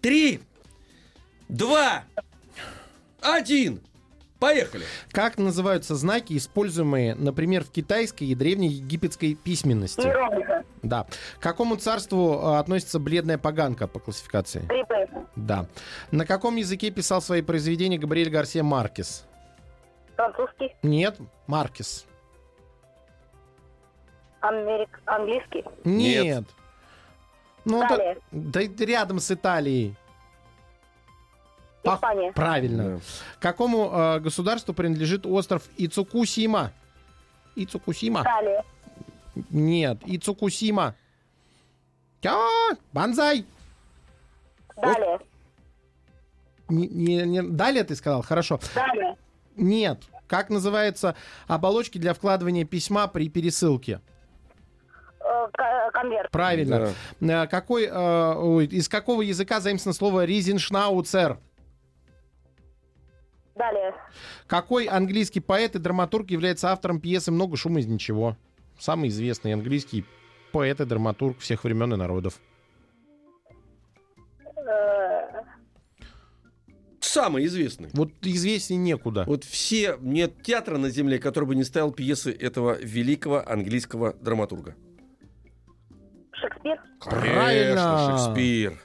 Три, 0.00 0.40
два, 1.48 2.04
один. 3.20 3.80
Поехали. 4.38 4.84
Как 5.10 5.36
называются 5.36 5.96
знаки, 5.96 6.36
используемые, 6.36 7.16
например, 7.16 7.64
в 7.64 7.72
китайской 7.72 8.24
и 8.24 8.36
древнеегипетской 8.36 9.34
письменности? 9.34 10.02
Иероглифы. 10.02 10.64
Да. 10.82 11.06
К 11.38 11.42
какому 11.42 11.74
царству 11.74 12.34
э, 12.40 12.58
относится 12.58 13.00
бледная 13.00 13.36
поганка 13.36 13.88
по 13.88 13.98
классификации? 13.98 14.60
Грибы. 14.68 15.08
Да. 15.34 15.66
На 16.12 16.24
каком 16.24 16.54
языке 16.54 16.90
писал 16.90 17.20
свои 17.20 17.42
произведения 17.42 17.98
Габриэль 17.98 18.30
Гарсия 18.30 18.62
Маркес? 18.62 19.26
Французский. 20.14 20.76
Нет, 20.82 21.16
Маркес. 21.48 22.06
Америк... 24.40 25.00
Английский. 25.06 25.64
Нет. 25.84 26.24
Нет. 26.24 26.44
Ну, 27.64 27.80
да, 27.80 28.14
да 28.30 28.60
рядом 28.84 29.18
с 29.18 29.30
Италией. 29.32 29.96
Испания. 31.84 32.32
Правильно. 32.32 32.96
Да. 32.96 33.00
Какому 33.40 33.90
э, 33.92 34.20
государству 34.20 34.74
принадлежит 34.74 35.24
остров 35.26 35.62
Ицукусима? 35.76 36.72
Ицукусима? 37.56 38.22
Италия. 38.22 38.64
Нет, 39.50 39.98
Ицукусима. 40.04 40.94
А, 42.26 42.46
Банзай! 42.92 43.44
Далее. 44.76 45.18
Не- 46.68 46.88
не- 46.88 47.22
не- 47.24 47.42
Далее 47.42 47.84
ты 47.84 47.94
сказал? 47.96 48.22
Хорошо. 48.22 48.60
Далее. 48.74 49.16
Нет. 49.56 50.02
Как 50.26 50.50
называются 50.50 51.14
оболочки 51.46 51.96
для 51.98 52.12
вкладывания 52.12 52.64
письма 52.64 53.06
при 53.06 53.28
пересылке? 53.30 54.00
Э, 55.20 55.46
Конверт. 55.92 56.30
Правильно. 56.30 56.92
Э, 57.20 57.46
Какой, 57.46 57.86
э, 57.86 58.34
ой, 58.34 58.66
из 58.66 58.88
какого 58.88 59.22
языка 59.22 59.60
заимствовано 59.60 59.94
слово 59.94 60.24
«ризеншнауцер»? 60.26 61.38
Далее. 63.58 63.92
Какой 64.46 64.84
английский 64.86 65.40
поэт 65.40 65.74
и 65.74 65.78
драматург 65.80 66.30
является 66.30 66.70
автором 66.70 67.00
пьесы 67.00 67.32
«Много 67.32 67.56
шума 67.56 67.80
из 67.80 67.86
ничего»? 67.86 68.36
Самый 68.78 69.08
известный 69.08 69.52
английский 69.52 70.04
поэт 70.52 70.80
и 70.80 70.84
драматург 70.84 71.38
всех 71.40 71.64
времен 71.64 71.92
и 71.92 71.96
народов. 71.96 72.40
Э, 74.56 75.42
Самый 77.00 77.46
известный. 77.46 77.88
Вот 77.94 78.12
известнее 78.22 78.78
некуда. 78.78 79.24
Вот 79.26 79.42
все, 79.42 79.96
нет 80.00 80.40
театра 80.42 80.78
на 80.78 80.90
земле, 80.90 81.18
который 81.18 81.46
бы 81.46 81.56
не 81.56 81.64
ставил 81.64 81.90
пьесы 81.90 82.30
этого 82.30 82.78
великого 82.78 83.42
английского 83.44 84.12
драматурга. 84.14 84.76
Шекспир. 86.32 86.80
Правильно. 87.00 87.74
Конечно, 87.74 88.18
Шекспир. 88.18 88.80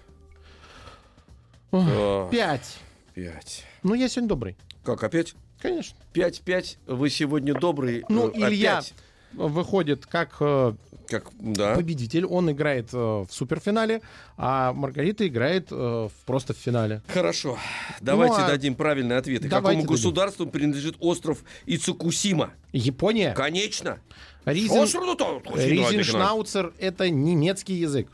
Ох, 1.69 1.85
Да, 1.85 2.29
Пять. 2.31 2.79
Пять. 3.13 3.65
Ну, 3.83 3.93
я 3.95 4.07
сегодня 4.07 4.29
добрый. 4.29 4.57
Как, 4.83 5.03
опять? 5.03 5.35
Конечно. 5.61 5.97
Пять-пять. 6.13 6.77
Вы 6.87 7.09
сегодня 7.09 7.53
добрый. 7.53 8.03
Ну, 8.09 8.29
э, 8.29 8.33
Илья, 8.35 8.79
опять. 8.79 8.93
выходит 9.33 10.05
как 10.05 10.35
э, 10.41 10.73
Как, 11.07 11.25
да. 11.39 11.75
победитель. 11.75 12.25
Он 12.25 12.51
играет 12.51 12.89
э, 12.93 12.97
в 12.97 13.27
суперфинале, 13.29 14.01
а 14.37 14.73
Маргарита 14.73 15.25
играет 15.27 15.67
э, 15.71 16.09
просто 16.25 16.53
в 16.53 16.57
финале. 16.57 17.01
Хорошо. 17.07 17.57
Давайте 18.01 18.37
Ну, 18.37 18.43
а- 18.43 18.47
дадим 18.47 18.75
правильные 18.75 19.17
ответы. 19.19 19.47
Давайте 19.47 19.55
Какому 19.67 19.81
дадим. 19.83 19.95
государству 19.95 20.47
принадлежит 20.47 20.95
остров 20.99 21.43
Ицукусима? 21.65 22.53
Япония. 22.73 23.33
Конечно. 23.33 23.99
Ризен- 24.45 24.83
Ризен... 24.83 25.99
Ризеншнауцер— 25.99 26.73
это 26.79 27.09
немецкий 27.09 27.75
язык. 27.75 28.09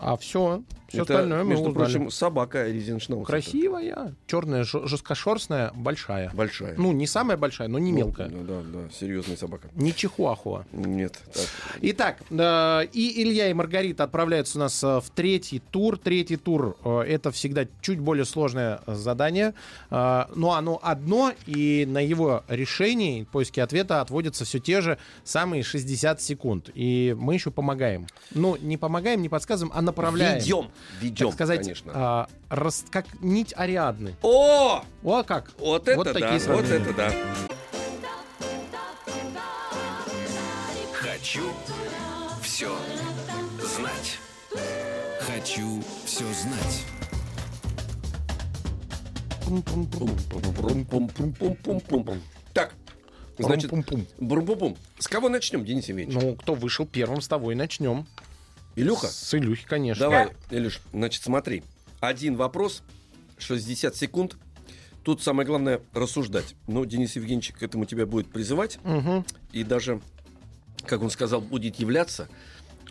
А 0.00 0.16
все, 0.16 0.62
все 0.88 1.02
остальное 1.02 1.42
мы 1.42 1.50
между 1.50 1.68
узнали. 1.68 1.84
прочим, 1.84 2.10
собака 2.10 2.66
Ризеншнауцер. 2.66 3.26
Красивая, 3.26 4.14
черная, 4.26 4.64
жесткошерстная, 4.64 5.72
большая. 5.74 6.30
Большая. 6.32 6.74
Ну, 6.78 6.92
не 6.92 7.06
самая 7.06 7.36
большая, 7.36 7.68
но 7.68 7.78
не 7.78 7.90
Ну, 7.92 7.98
мелкая. 7.98 8.28
Да, 8.28 8.38
да, 8.42 8.62
да, 8.62 8.78
серьезная 8.90 9.36
собака. 9.36 9.68
Не 9.74 9.94
чихуахуа. 9.94 10.64
Нет, 10.72 11.18
так. 11.32 11.46
Итак, 11.82 12.16
э, 12.30 12.86
и 12.92 13.22
Илья, 13.22 13.50
и 13.50 13.52
Маргарита 13.52 14.04
отправляются 14.04 14.58
у 14.58 14.60
нас 14.60 14.82
э, 14.82 15.00
в 15.00 15.10
третий 15.14 15.58
тур. 15.58 15.98
Третий 15.98 16.36
тур 16.36 16.76
э, 16.84 17.00
это 17.00 17.30
всегда 17.32 17.66
чуть 17.80 17.98
более 17.98 18.24
сложное 18.24 18.80
задание. 18.86 19.54
Э, 19.90 20.24
но 20.34 20.54
оно 20.54 20.80
одно, 20.82 21.32
и 21.46 21.84
на 21.86 21.98
его 21.98 22.44
решении, 22.48 23.24
поиске 23.24 23.62
ответа 23.62 24.00
отводятся 24.00 24.44
все 24.44 24.58
те 24.58 24.80
же 24.80 24.98
самые 25.24 25.62
60 25.62 26.22
секунд. 26.22 26.70
И 26.74 27.14
мы 27.18 27.34
еще 27.34 27.50
помогаем. 27.50 28.06
Ну, 28.30 28.56
не 28.56 28.76
помогаем, 28.76 29.20
не 29.20 29.28
подсказываем, 29.28 29.72
а 29.76 29.82
направляем. 29.90 30.38
Ведем, 30.38 30.70
ведем, 31.00 31.26
так 31.28 31.34
сказать, 31.34 31.60
конечно. 31.62 31.92
а, 31.94 32.28
рас- 32.48 32.84
как 32.90 33.06
нить 33.20 33.52
Ариадны. 33.56 34.14
О! 34.22 34.82
О, 35.02 35.22
как? 35.22 35.50
Вот 35.58 35.88
это 35.88 36.04
такие 36.04 36.22
да, 36.22 36.32
вот 36.32 36.40
сравнения. 36.40 36.76
это 36.76 36.94
да. 36.94 37.12
Хочу 40.92 41.50
все 42.42 42.70
знать. 43.76 44.18
Хочу 45.20 45.82
все 46.04 46.24
знать. 46.32 46.84
Так, 52.52 52.74
значит, 53.38 53.70
брум-пум-пум. 54.18 54.76
С 54.98 55.08
кого 55.08 55.28
начнем, 55.28 55.64
Денис 55.64 55.88
Евгеньевич? 55.88 56.22
Ну, 56.22 56.34
кто 56.36 56.54
вышел 56.54 56.86
первым, 56.86 57.20
с 57.20 57.28
того 57.28 57.52
и 57.52 57.54
начнем. 57.54 58.06
Илюха? 58.80 59.08
С 59.08 59.34
Илюхи, 59.34 59.66
конечно. 59.66 60.04
Давай, 60.06 60.28
Илюш, 60.50 60.80
значит, 60.92 61.22
смотри. 61.22 61.62
Один 62.00 62.36
вопрос, 62.36 62.82
60 63.38 63.94
секунд. 63.96 64.36
Тут 65.04 65.22
самое 65.22 65.46
главное 65.46 65.80
рассуждать. 65.94 66.54
Ну, 66.66 66.84
Денис 66.84 67.16
Евгеньевич 67.16 67.52
к 67.52 67.62
этому 67.62 67.86
тебя 67.86 68.06
будет 68.06 68.30
призывать. 68.30 68.78
Мгм. 68.84 69.24
И 69.52 69.64
даже, 69.64 70.00
как 70.86 71.02
он 71.02 71.10
сказал, 71.10 71.40
будет 71.40 71.76
являться. 71.76 72.28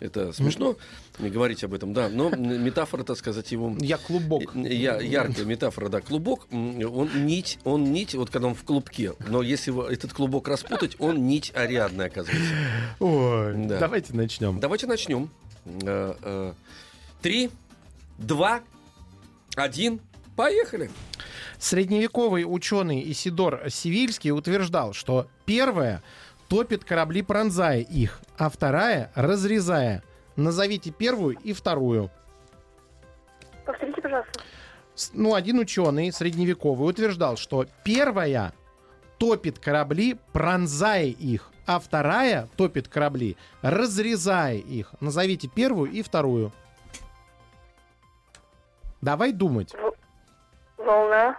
Это 0.00 0.32
смешно 0.32 0.76
не 1.18 1.28
говорить 1.28 1.64
об 1.64 1.74
этом, 1.74 1.92
да. 1.92 2.08
Но 2.08 2.30
метафора, 2.30 3.02
так 3.02 3.16
сказать, 3.16 3.50
его... 3.50 3.74
Я 3.80 3.96
клубок. 3.96 4.54
Я, 4.54 5.00
яркая 5.00 5.44
метафора, 5.44 5.88
да, 5.88 6.00
клубок, 6.00 6.46
он 6.52 7.26
нить, 7.26 7.58
он 7.64 7.84
нить, 7.92 8.14
вот 8.14 8.30
когда 8.30 8.46
он 8.48 8.54
в 8.54 8.62
клубке, 8.62 9.14
но 9.28 9.42
если 9.42 9.70
его, 9.72 9.84
этот 9.84 10.12
клубок 10.12 10.46
распутать, 10.46 10.94
он 11.00 11.26
нить 11.26 11.50
ариадная 11.54 12.06
оказывается. 12.06 12.52
Ой, 13.00 13.66
Да. 13.66 13.78
давайте 13.80 14.14
начнем. 14.14 14.60
Давайте 14.60 14.86
начнем. 14.86 15.30
Э, 15.82 16.14
э, 16.22 16.52
Три, 17.22 17.50
два, 18.16 18.60
один, 19.56 20.00
поехали. 20.36 20.90
Средневековый 21.58 22.44
ученый 22.46 23.10
Исидор 23.10 23.68
Сивильский 23.68 24.30
утверждал, 24.30 24.92
что 24.92 25.26
первая 25.44 26.02
топит 26.48 26.84
корабли, 26.84 27.22
пронзая 27.22 27.80
их, 27.80 28.20
а 28.36 28.48
вторая 28.48 29.10
разрезая. 29.14 30.04
Назовите 30.36 30.92
первую 30.92 31.36
и 31.42 31.52
вторую. 31.52 32.10
Повторите, 33.66 34.00
пожалуйста. 34.00 34.40
Ну, 35.12 35.34
один 35.34 35.58
ученый 35.58 36.12
средневековый 36.12 36.88
утверждал, 36.88 37.36
что 37.36 37.66
первая 37.84 38.52
топит 39.18 39.58
корабли, 39.58 40.16
пронзая 40.32 41.06
их, 41.06 41.50
а 41.68 41.78
вторая 41.78 42.48
топит 42.56 42.88
корабли, 42.88 43.36
разрезая 43.60 44.56
их. 44.56 44.94
Назовите 45.00 45.48
первую 45.48 45.90
и 45.92 46.00
вторую. 46.00 46.50
Давай 49.02 49.32
думать. 49.32 49.74
Волна. 50.78 51.36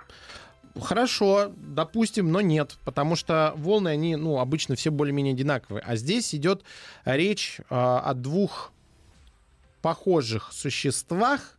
Хорошо, 0.80 1.52
допустим, 1.58 2.32
но 2.32 2.42
нет, 2.42 2.78
потому 2.86 3.15
что 3.15 3.54
волны, 3.58 3.89
они, 3.89 4.15
ну, 4.15 4.38
обычно 4.39 4.76
все 4.76 4.92
более-менее 4.92 5.34
одинаковые. 5.34 5.84
А 5.86 5.96
здесь 5.96 6.34
идет 6.36 6.63
речь 7.06 7.60
а, 7.72 8.00
о 8.00 8.13
двух 8.13 8.72
похожих 9.82 10.50
существах, 10.54 11.58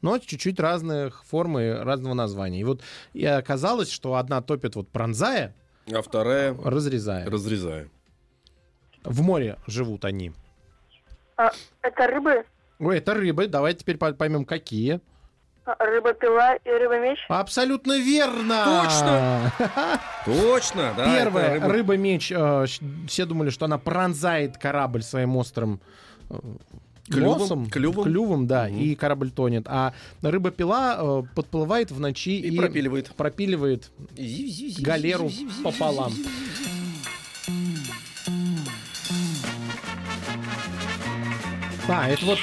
но 0.00 0.16
чуть-чуть 0.18 0.60
разных 0.60 1.24
форм 1.24 1.58
и 1.58 1.70
разного 1.70 2.14
названия. 2.14 2.60
И 2.60 2.64
вот 2.64 2.82
и 3.14 3.24
оказалось, 3.26 3.90
что 3.90 4.14
одна 4.14 4.40
топит 4.42 4.76
вот 4.76 4.88
пронзая, 4.88 5.54
А 5.92 6.00
вторая 6.02 6.56
разрезая. 6.64 7.28
разрезаю. 7.28 7.90
В 9.04 9.22
море 9.22 9.56
живут 9.66 10.04
они. 10.04 10.32
А, 11.36 11.50
это 11.82 12.06
рыбы? 12.06 12.44
Ой, 12.78 12.98
это 12.98 13.14
рыбы. 13.14 13.46
Давай 13.48 13.74
теперь 13.74 13.96
по- 13.96 14.12
поймем, 14.12 14.44
какие. 14.44 15.00
А, 15.64 15.76
Рыба-пила 15.84 16.56
и 16.56 16.68
рыба-меч? 16.68 17.18
Абсолютно 17.28 17.96
верно! 17.98 18.82
Точно! 18.82 19.52
Точно, 20.24 20.92
да. 20.96 21.16
Первая 21.16 21.56
это 21.56 21.66
рыба- 21.66 21.72
рыба-меч, 21.72 22.32
э, 22.32 22.66
все 23.06 23.24
думали, 23.26 23.50
что 23.50 23.66
она 23.66 23.78
пронзает 23.78 24.58
корабль 24.58 25.02
своим 25.02 25.36
острым 25.36 25.80
э, 26.30 26.34
Клювом? 27.08 27.38
носом, 27.38 27.70
Клювом? 27.70 28.46
да, 28.48 28.64
Мгм. 28.66 28.76
и 28.80 28.94
корабль 28.96 29.30
тонет. 29.30 29.64
А 29.68 29.94
рыба-пила 30.22 30.96
э, 30.98 31.22
подплывает 31.36 31.92
в 31.92 32.00
ночи 32.00 32.40
И 32.40 32.48
и, 32.54 32.56
пропиливает. 32.58 33.14
пропиливает 33.14 33.90
галеру 34.80 35.30
пополам. 35.62 36.12
А, 41.92 42.08
это 42.08 42.24
вот 42.24 42.38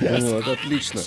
Вот, 0.00 0.48
отлично. 0.48 1.00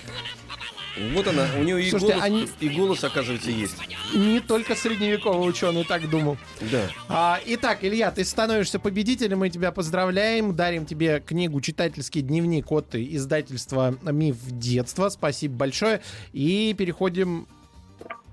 Вот 1.11 1.27
она, 1.27 1.45
у 1.59 1.63
нее 1.63 1.83
и 1.83 1.89
Слушайте, 1.91 2.15
голос, 2.15 2.25
они- 2.25 2.49
и 2.59 2.69
голос, 2.69 3.03
оказывается, 3.03 3.51
есть. 3.51 3.75
не 4.15 4.39
только 4.39 4.75
средневековый 4.75 5.47
ученый 5.47 5.83
так 5.83 6.09
думал. 6.09 6.37
Да. 6.59 6.89
А, 7.07 7.39
итак, 7.45 7.79
Илья, 7.83 8.09
ты 8.09 8.25
становишься 8.25 8.79
победителем, 8.79 9.39
мы 9.39 9.49
тебя 9.51 9.71
поздравляем, 9.71 10.55
дарим 10.55 10.87
тебе 10.87 11.19
книгу 11.19 11.61
«Читательский 11.61 12.21
дневник» 12.21 12.71
от 12.71 12.95
издательства 12.95 13.95
«Миф 14.01 14.37
детства». 14.47 15.09
Спасибо 15.09 15.55
большое. 15.55 16.01
И 16.33 16.73
переходим 16.75 17.47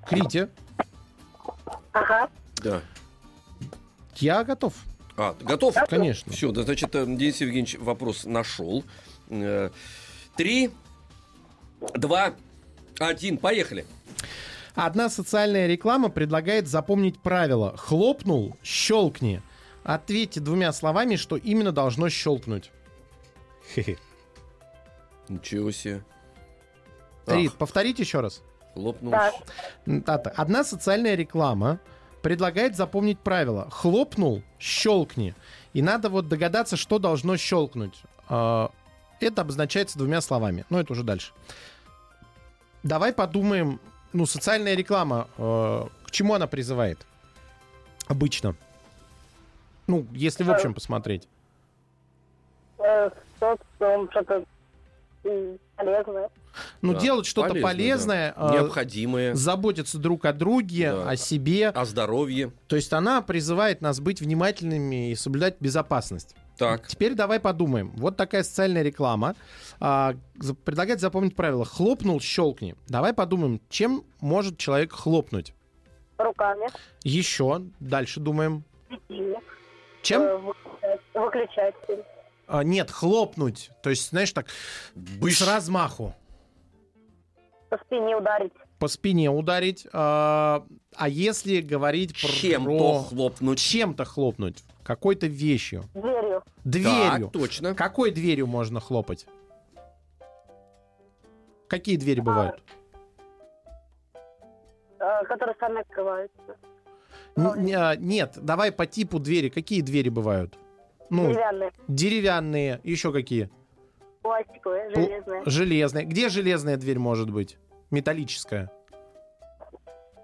к 0.08 0.12
Рите. 0.12 0.48
Ага. 1.92 2.28
Да. 2.62 2.80
Я 4.16 4.44
готов. 4.44 4.74
А, 5.16 5.36
готов? 5.40 5.74
Конечно. 5.88 6.32
Все, 6.32 6.50
да, 6.50 6.62
значит, 6.62 6.94
э, 6.94 7.04
Денис 7.06 7.40
Евгеньевич 7.40 7.76
вопрос 7.78 8.24
нашел. 8.24 8.84
Э, 9.30 9.70
Три, 10.36 10.70
два, 11.94 12.34
один, 12.98 13.38
поехали. 13.38 13.86
Одна 14.74 15.08
социальная 15.08 15.68
реклама 15.68 16.08
предлагает 16.08 16.66
запомнить 16.66 17.20
правило. 17.20 17.76
Хлопнул, 17.76 18.56
щелкни. 18.64 19.40
Ответьте 19.84 20.40
двумя 20.40 20.72
словами, 20.72 21.14
что 21.14 21.36
именно 21.36 21.70
должно 21.70 22.08
щелкнуть. 22.08 22.72
Хе-хе. 23.74 23.96
Ничего 25.28 25.70
себе. 25.70 26.02
Ах, 27.26 27.54
повторите 27.54 28.02
еще 28.02 28.20
раз. 28.20 28.42
хлопнул. 28.74 29.14
Так. 30.04 30.32
Одна 30.36 30.64
социальная 30.64 31.14
реклама 31.14 31.78
предлагает 32.24 32.74
запомнить 32.74 33.18
правило. 33.18 33.68
Хлопнул, 33.70 34.42
щелкни. 34.58 35.34
И 35.74 35.82
надо 35.82 36.08
вот 36.08 36.26
догадаться, 36.26 36.74
что 36.74 36.98
должно 36.98 37.36
щелкнуть. 37.36 38.02
А, 38.30 38.70
Это 39.20 39.42
обозначается 39.42 39.98
двумя 39.98 40.22
словами. 40.22 40.64
Но 40.70 40.80
это 40.80 40.94
уже 40.94 41.02
дальше. 41.02 41.32
Давай 42.82 43.12
подумаем. 43.12 43.78
Ну, 44.14 44.24
социальная 44.24 44.74
реклама, 44.74 45.28
э, 45.36 45.86
к 46.06 46.10
чему 46.12 46.34
она 46.34 46.46
призывает? 46.46 47.04
Обычно. 48.06 48.54
Ну, 49.86 50.06
если 50.12 50.44
в 50.44 50.50
общем 50.50 50.72
посмотреть. 50.72 51.28
Э, 52.78 53.10
социум, 53.38 54.10
что-то 54.10 54.44
полезное. 55.76 56.30
Ну, 56.82 56.92
Да, 56.92 57.00
делать 57.00 57.26
что-то 57.26 57.48
полезное, 57.48 57.72
полезное, 57.72 58.34
да. 58.36 58.48
э, 58.48 58.52
Необходимое. 58.60 59.34
заботиться 59.34 59.98
друг 59.98 60.24
о 60.24 60.32
друге, 60.32 60.92
Да. 60.92 61.10
о 61.10 61.16
себе. 61.16 61.68
О 61.70 61.84
здоровье. 61.84 62.52
То 62.68 62.76
есть 62.76 62.92
она 62.92 63.22
призывает 63.22 63.80
нас 63.80 63.98
быть 64.00 64.20
внимательными 64.20 65.10
и 65.10 65.14
соблюдать 65.16 65.56
безопасность. 65.60 66.36
Так. 66.56 66.86
Теперь 66.86 67.14
давай 67.14 67.40
подумаем. 67.40 67.90
Вот 67.96 68.16
такая 68.16 68.44
социальная 68.44 68.82
реклама. 68.82 69.34
а, 69.80 70.14
предлагает 70.64 71.00
запомнить 71.00 71.34
правило. 71.34 71.64
Хлопнул, 71.64 72.20
щелкни. 72.20 72.76
Давай 72.86 73.12
подумаем, 73.12 73.60
чем 73.68 74.04
может 74.20 74.56
человек 74.56 74.92
хлопнуть. 74.92 75.52
Руками. 76.16 76.68
Еще. 77.02 77.62
Дальше 77.80 78.20
думаем. 78.20 78.62
Светильник. 78.86 79.42
Чем? 80.02 80.22
Э, 80.22 80.38
Выключатель. 81.14 82.04
А, 82.46 82.62
нет, 82.62 82.90
хлопнуть. 82.90 83.70
То 83.82 83.90
есть, 83.90 84.10
знаешь, 84.10 84.32
так 84.32 84.46
Быш. 84.94 85.38
с 85.38 85.46
размаху. 85.46 86.14
По 87.70 87.78
спине 87.78 88.16
ударить. 88.16 88.52
По 88.78 88.88
спине 88.88 89.30
ударить. 89.30 89.86
А, 89.92 90.64
а 90.96 91.08
если 91.08 91.60
говорить 91.60 92.20
про... 92.20 92.28
Чем-то 92.28 93.02
хлопнуть. 93.04 93.58
Чем-то 93.58 94.04
хлопнуть. 94.04 94.62
Какой-то 94.82 95.26
вещью. 95.26 95.84
Дверью. 95.94 96.42
Дверью. 96.64 97.30
Так, 97.30 97.32
точно. 97.32 97.74
Какой 97.74 98.10
дверью 98.10 98.46
можно 98.46 98.80
хлопать? 98.80 99.26
Какие 101.68 101.96
двери 101.96 102.20
бывают? 102.20 102.62
э, 105.04 105.24
которые 105.26 105.56
сами 105.58 105.80
открываются. 105.80 106.56
Н- 107.36 107.74
а, 107.74 107.96
нет, 107.96 108.38
давай 108.40 108.72
по 108.72 108.86
типу 108.86 109.18
двери. 109.18 109.48
Какие 109.48 109.80
двери 109.80 110.08
бывают? 110.08 110.56
Ну, 111.10 111.28
Деревянные. 111.28 111.72
деревянные, 111.88 112.80
еще 112.82 113.12
какие? 113.12 113.50
Пластиковые, 114.22 114.90
железные. 114.90 115.42
Железные. 115.44 116.04
Где 116.06 116.28
железная 116.28 116.76
дверь 116.76 116.98
может 116.98 117.30
быть? 117.30 117.58
Металлическая. 117.90 118.70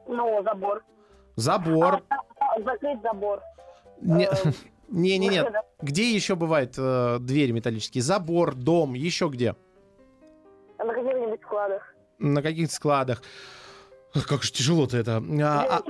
Ну, 0.07 0.43
забор. 0.43 0.83
Забор. 1.37 2.03
А, 2.09 2.17
а, 2.39 2.63
закрыть 2.63 3.01
забор. 3.03 3.41
Не- 4.01 4.27
Э, 4.27 4.31
Не-не-не. 4.89 5.41
выхода. 5.41 5.63
Где 5.83 6.11
еще 6.15 6.35
бывают 6.35 6.75
э, 6.79 7.19
двери 7.21 7.53
металлические? 7.53 8.03
Забор, 8.03 8.55
дом, 8.55 8.95
еще 8.95 9.29
где? 9.29 9.55
На 10.79 10.87
каких-нибудь 10.95 11.41
складах. 11.43 11.95
На 12.19 12.43
каких 12.43 12.71
складах? 12.73 13.23
Ах, 14.17 14.27
Как 14.27 14.43
же 14.43 14.51
тяжело-то 14.53 14.97
это. 14.97 15.23
А, 15.43 15.79
а, 15.79 15.83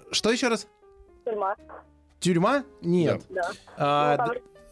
что 0.12 0.30
еще 0.30 0.48
раз? 0.48 0.68
Тюрьма. 1.24 1.56
Тюрьма? 2.26 2.64
Нет. 2.82 3.22
Да. 3.28 3.50
А, 3.76 4.16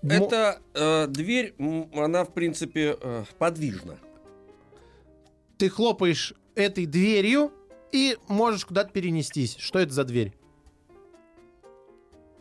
Ну, 0.02 0.12
Это 0.26 0.58
э, 0.74 1.06
дверь, 1.06 1.54
она, 1.94 2.24
в 2.24 2.34
принципе, 2.34 2.98
э, 3.00 3.22
подвижна. 3.38 3.96
Ты 5.56 5.68
хлопаешь 5.70 6.34
этой 6.56 6.84
дверью 6.86 7.52
и 7.92 8.18
можешь 8.28 8.66
куда-то 8.66 8.90
перенестись. 8.90 9.56
Что 9.56 9.78
это 9.78 9.92
за 9.92 10.02
дверь? 10.04 10.36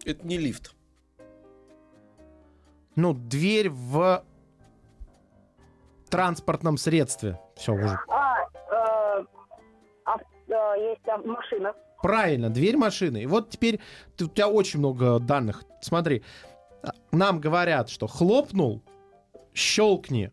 Это 0.03 0.25
не 0.25 0.37
лифт. 0.39 0.73
Ну, 2.95 3.13
дверь 3.13 3.69
в 3.69 4.25
транспортном 6.09 6.77
средстве. 6.77 7.39
Все 7.55 7.73
уже. 7.73 7.99
А, 8.07 8.35
э, 8.71 9.25
ав- 10.05 10.21
э, 10.47 10.89
есть 10.89 11.03
там 11.03 11.25
машина. 11.27 11.73
Правильно, 12.03 12.49
дверь 12.49 12.75
машины. 12.75 13.23
И 13.23 13.25
вот 13.25 13.49
теперь 13.49 13.79
ты- 14.17 14.25
у 14.25 14.27
тебя 14.27 14.49
очень 14.49 14.79
много 14.79 15.19
данных. 15.19 15.63
Смотри, 15.81 16.21
нам 17.11 17.39
говорят, 17.39 17.89
что 17.89 18.07
хлопнул, 18.07 18.81
щелкни. 19.53 20.29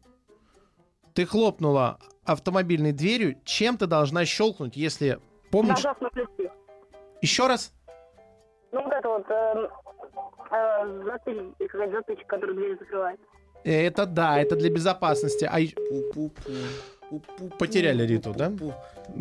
Ты 1.15 1.27
хлопнула 1.27 1.99
автомобильной 2.25 2.91
дверью, 2.93 3.37
чем 3.45 3.77
ты 3.79 3.87
должна 3.87 4.25
щелкнуть, 4.25 4.77
если 4.77 5.21
помнишь? 5.53 5.77
Нажав 5.77 6.01
на 6.01 6.11
ключи. 6.11 6.51
Еще 7.23 7.47
раз. 7.47 7.73
Ну, 8.73 8.83
вот 8.83 8.93
это 8.93 9.09
вот 9.09 9.27
э, 9.31 9.69
э, 10.51 11.67
какая-то 11.69 11.93
затычка, 11.93 12.25
которая 12.27 12.57
дверь 12.57 12.79
закрывает. 12.81 13.21
Э, 13.63 13.87
Это 13.87 14.07
да, 14.07 14.41
это 14.41 14.57
для 14.57 14.71
безопасности. 14.71 15.45
А 15.45 15.61
пу-пу-пу, 15.61 16.53
Потеряли 17.59 18.07
Риту, 18.07 18.35
да? 18.37 18.53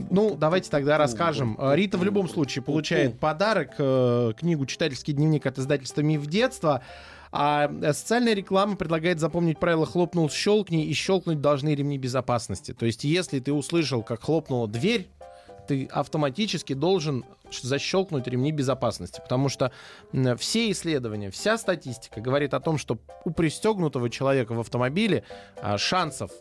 Ну, 0.09 0.35
давайте 0.35 0.69
тогда 0.69 0.97
расскажем. 0.97 1.57
Рита 1.73 1.97
в 1.97 2.03
любом 2.03 2.29
случае 2.29 2.63
получает 2.63 3.19
подарок, 3.19 3.75
э, 3.77 4.33
книгу 4.37 4.65
«Читательский 4.65 5.13
дневник» 5.13 5.45
от 5.45 5.57
издательства 5.57 6.01
«Миф 6.01 6.25
детства». 6.27 6.83
А 7.31 7.71
э, 7.81 7.93
социальная 7.93 8.33
реклама 8.33 8.75
предлагает 8.75 9.19
запомнить 9.19 9.59
правило 9.59 9.85
«хлопнул, 9.85 10.29
щелкни» 10.29 10.85
и 10.85 10.93
щелкнуть 10.93 11.41
должны 11.41 11.73
ремни 11.75 11.97
безопасности. 11.97 12.73
То 12.73 12.85
есть, 12.85 13.03
если 13.03 13.39
ты 13.39 13.53
услышал, 13.53 14.03
как 14.03 14.23
хлопнула 14.23 14.67
дверь, 14.67 15.09
ты 15.67 15.87
автоматически 15.91 16.73
должен 16.73 17.23
защелкнуть 17.61 18.27
ремни 18.27 18.51
безопасности. 18.51 19.21
Потому 19.21 19.49
что 19.49 19.71
все 20.37 20.71
исследования, 20.71 21.29
вся 21.29 21.59
статистика 21.59 22.21
говорит 22.21 22.55
о 22.55 22.59
том, 22.59 22.79
что 22.79 22.97
у 23.23 23.29
пристегнутого 23.29 24.09
человека 24.09 24.53
в 24.53 24.59
автомобиле 24.59 25.23
а, 25.61 25.77
шансов 25.77 26.31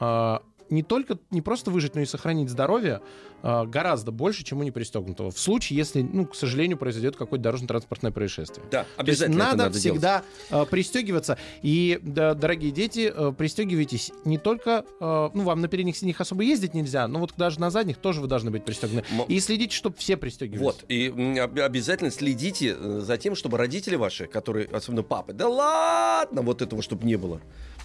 а, 0.00 0.42
не 0.74 0.82
только, 0.82 1.18
не 1.30 1.40
просто 1.40 1.70
выжить, 1.70 1.94
но 1.94 2.00
и 2.02 2.06
сохранить 2.06 2.50
здоровье 2.50 3.00
а, 3.42 3.64
гораздо 3.66 4.10
больше, 4.10 4.42
чем 4.44 4.58
у 4.60 4.62
непристегнутого. 4.62 5.30
В 5.30 5.38
случае, 5.38 5.76
если, 5.78 6.02
ну, 6.02 6.26
к 6.26 6.34
сожалению, 6.34 6.76
произойдет 6.78 7.16
какое-то 7.16 7.44
дорожно-транспортное 7.44 8.10
происшествие. 8.10 8.66
Да, 8.70 8.86
обязательно 8.96 9.38
надо, 9.38 9.56
надо 9.56 9.78
делать. 9.80 9.98
всегда 9.98 10.22
э, 10.50 10.64
пристегиваться. 10.70 11.38
И, 11.62 11.98
да, 12.02 12.34
дорогие 12.34 12.70
дети, 12.72 13.12
э, 13.14 13.32
пристегивайтесь 13.36 14.12
не 14.24 14.38
только, 14.38 14.84
э, 15.00 15.30
ну, 15.34 15.42
вам 15.42 15.60
на 15.60 15.68
передних 15.68 15.96
сиденьях 15.96 16.20
особо 16.20 16.42
ездить 16.42 16.74
нельзя, 16.74 17.06
но 17.06 17.18
вот 17.20 17.34
даже 17.36 17.60
на 17.60 17.70
задних 17.70 17.98
тоже 17.98 18.20
вы 18.20 18.26
должны 18.26 18.50
быть 18.50 18.64
пристегнуты. 18.64 19.06
М- 19.12 19.24
И 19.28 19.40
следите, 19.40 19.74
чтобы 19.76 19.96
все 19.98 20.16
пристегивались. 20.16 20.62
Вот, 20.62 20.84
и 20.88 21.08
обязательно 21.38 22.10
следите 22.10 22.76
э, 22.78 23.00
за 23.00 23.16
тем, 23.18 23.34
чтобы 23.34 23.58
родители 23.58 23.96
ваши, 23.96 24.26
которые, 24.26 24.66
особенно 24.68 25.02
папы, 25.02 25.32
да 25.32 25.48
ладно, 25.48 26.42
вот 26.42 26.62
этого, 26.62 26.82
чтобы 26.82 27.06
не 27.06 27.16
было. 27.16 27.40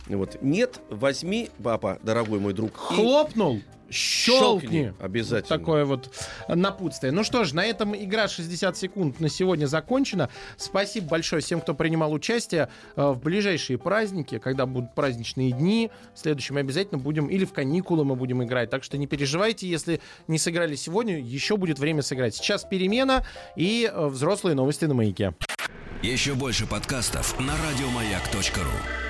Вот. 0.10 0.38
Нет, 0.42 0.80
возьми, 0.90 1.50
папа, 1.64 2.00
дорогой 2.04 2.40
мой 2.40 2.54
друг, 2.54 2.72
и 2.92 2.96
Хлопнул, 2.96 3.62
щелкни. 3.90 4.68
щелкни. 4.68 4.94
Обязательно. 5.00 5.58
Такое 5.58 5.86
вот 5.86 6.10
напутствие. 6.48 7.12
Ну 7.12 7.24
что 7.24 7.44
ж, 7.44 7.54
на 7.54 7.66
этом 7.66 7.96
игра 7.96 8.28
60 8.28 8.78
секунд 8.78 9.20
на 9.20 9.30
сегодня 9.30 9.66
закончена. 9.68 10.30
Спасибо 10.58 11.08
большое 11.10 11.42
всем, 11.42 11.62
кто 11.62 11.74
принимал 11.74 12.12
участие 12.14 12.70
э, 12.96 13.10
в 13.12 13.20
ближайшие 13.20 13.78
праздники, 13.78 14.40
когда 14.40 14.66
будут 14.66 14.96
праздничные 14.96 15.52
дни. 15.52 15.92
В 16.14 16.20
следующем 16.20 16.58
обязательно 16.58 16.98
будем, 17.00 17.28
или 17.28 17.46
в 17.46 17.54
каникулы 17.54 18.04
мы 18.06 18.16
будем 18.16 18.44
играть. 18.44 18.70
Так 18.70 18.84
что 18.84 18.98
не 18.98 19.08
переживайте, 19.08 19.68
если 19.68 20.02
не 20.28 20.38
сыграли 20.38 20.76
сегодня, 20.76 21.20
еще 21.20 21.58
будет 21.58 21.80
время 21.80 22.02
сыграть. 22.02 22.36
Сейчас 22.36 22.64
перемена 22.64 23.26
и 23.56 23.90
э, 23.92 24.08
взрослые 24.08 24.56
новости 24.56 24.86
на 24.86 24.94
маяке. 24.94 25.34
Еще 26.02 26.34
больше 26.34 26.66
подкастов 26.66 27.38
на 27.40 27.54
радиомаяк.ру. 27.54 29.09